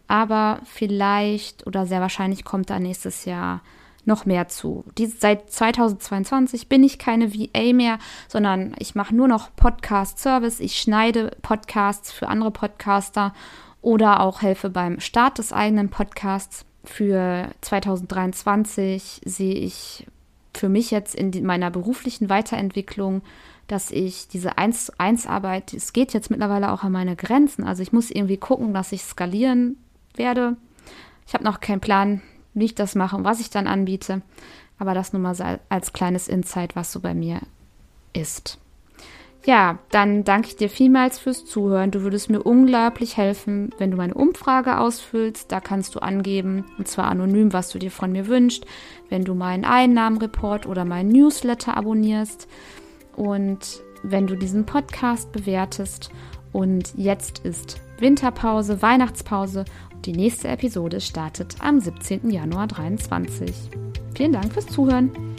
Aber 0.08 0.60
vielleicht 0.66 1.68
oder 1.68 1.86
sehr 1.86 2.02
wahrscheinlich 2.02 2.44
kommt 2.44 2.70
da 2.70 2.80
nächstes 2.80 3.26
Jahr 3.26 3.62
noch 4.06 4.26
mehr 4.26 4.48
zu. 4.48 4.84
Dies, 4.98 5.20
seit 5.20 5.52
2022 5.52 6.68
bin 6.68 6.84
ich 6.84 6.98
keine 6.98 7.34
VA 7.34 7.74
mehr, 7.74 8.00
sondern 8.28 8.74
ich 8.80 8.96
mache 8.96 9.16
nur 9.16 9.28
noch 9.28 9.56
Podcast-Service. 9.56 10.60
Ich 10.60 10.78
schneide 10.82 11.32
Podcasts 11.44 12.12
für 12.12 12.28
andere 12.28 12.50
Podcaster 12.50 13.34
oder 13.82 14.22
auch 14.22 14.42
helfe 14.42 14.70
beim 14.70 15.00
Start 15.00 15.38
des 15.38 15.54
eigenen 15.54 15.90
Podcasts. 15.90 16.66
Für 16.84 17.50
2023 17.62 19.22
sehe 19.24 19.56
ich 19.56 20.08
für 20.54 20.70
mich 20.70 20.92
jetzt 20.92 21.16
in 21.16 21.46
meiner 21.46 21.72
beruflichen 21.72 22.30
Weiterentwicklung, 22.30 23.22
dass 23.68 23.92
ich 23.92 24.28
diese 24.28 24.58
1 24.58 24.88
zu 24.88 25.00
1 25.00 25.28
Arbeit, 25.28 25.74
es 25.74 25.94
geht 25.94 26.14
jetzt 26.14 26.30
mittlerweile 26.30 26.72
auch 26.72 26.84
an 26.84 26.92
meine 26.92 27.16
Grenzen. 27.16 27.64
Also 27.64 27.82
ich 27.82 27.94
muss 27.94 28.12
irgendwie 28.12 28.38
gucken, 28.38 28.74
dass 28.74 28.92
ich 28.92 29.04
skalieren 29.04 29.78
werde. 30.16 30.58
Ich 31.26 31.34
habe 31.34 31.44
noch 31.44 31.62
keinen 31.62 31.80
Plan, 31.80 32.22
wie 32.54 32.66
ich 32.66 32.76
das 32.76 32.96
mache 32.96 33.16
und 33.16 33.24
was 33.24 33.40
ich 33.40 33.50
dann 33.50 33.68
anbiete. 33.68 34.22
Aber 34.78 34.94
das 34.94 35.14
nur 35.14 35.22
mal 35.22 35.60
als 35.70 35.94
kleines 35.94 36.28
Insight, 36.28 36.76
was 36.76 36.92
so 36.92 37.00
bei 37.00 37.14
mir 37.14 37.40
ist. 38.14 38.61
Ja, 39.44 39.80
dann 39.90 40.24
danke 40.24 40.50
ich 40.50 40.56
dir 40.56 40.70
vielmals 40.70 41.18
fürs 41.18 41.46
Zuhören. 41.46 41.90
Du 41.90 42.04
würdest 42.04 42.30
mir 42.30 42.44
unglaublich 42.44 43.18
helfen, 43.18 43.72
wenn 43.80 43.90
du 43.90 43.98
meine 43.98 44.14
Umfrage 44.14 44.78
ausfüllst. 44.78 45.52
Da 45.52 45.60
kannst 45.60 45.96
du 45.96 46.00
angeben, 46.00 46.66
und 46.78 46.88
zwar 46.88 47.06
anonym, 47.06 47.52
was 47.52 47.70
du 47.70 47.80
dir 47.80 47.90
von 47.90 48.12
mir 48.12 48.28
wünschst. 48.28 48.66
Wenn 49.10 49.26
du 49.26 49.34
meinen 49.34 49.66
Einnahmenreport 49.66 50.68
oder 50.68 50.86
meinen 50.86 51.10
Newsletter 51.10 51.76
abonnierst 51.76 52.48
und 53.16 53.82
wenn 54.04 54.28
du 54.28 54.36
diesen 54.36 54.66
Podcast 54.66 55.32
bewertest. 55.32 56.12
Und 56.54 56.94
jetzt 56.96 57.40
ist 57.40 57.82
Winterpause, 57.98 58.82
Weihnachtspause 58.82 59.66
und 59.94 60.06
die 60.06 60.14
nächste 60.14 60.50
Episode 60.50 61.02
startet 61.02 61.56
am 61.62 61.80
17. 61.80 62.30
Januar 62.30 62.70
2023. 62.70 63.72
Vielen 64.16 64.34
Dank 64.34 64.54
fürs 64.54 64.68
Zuhören. 64.68 65.31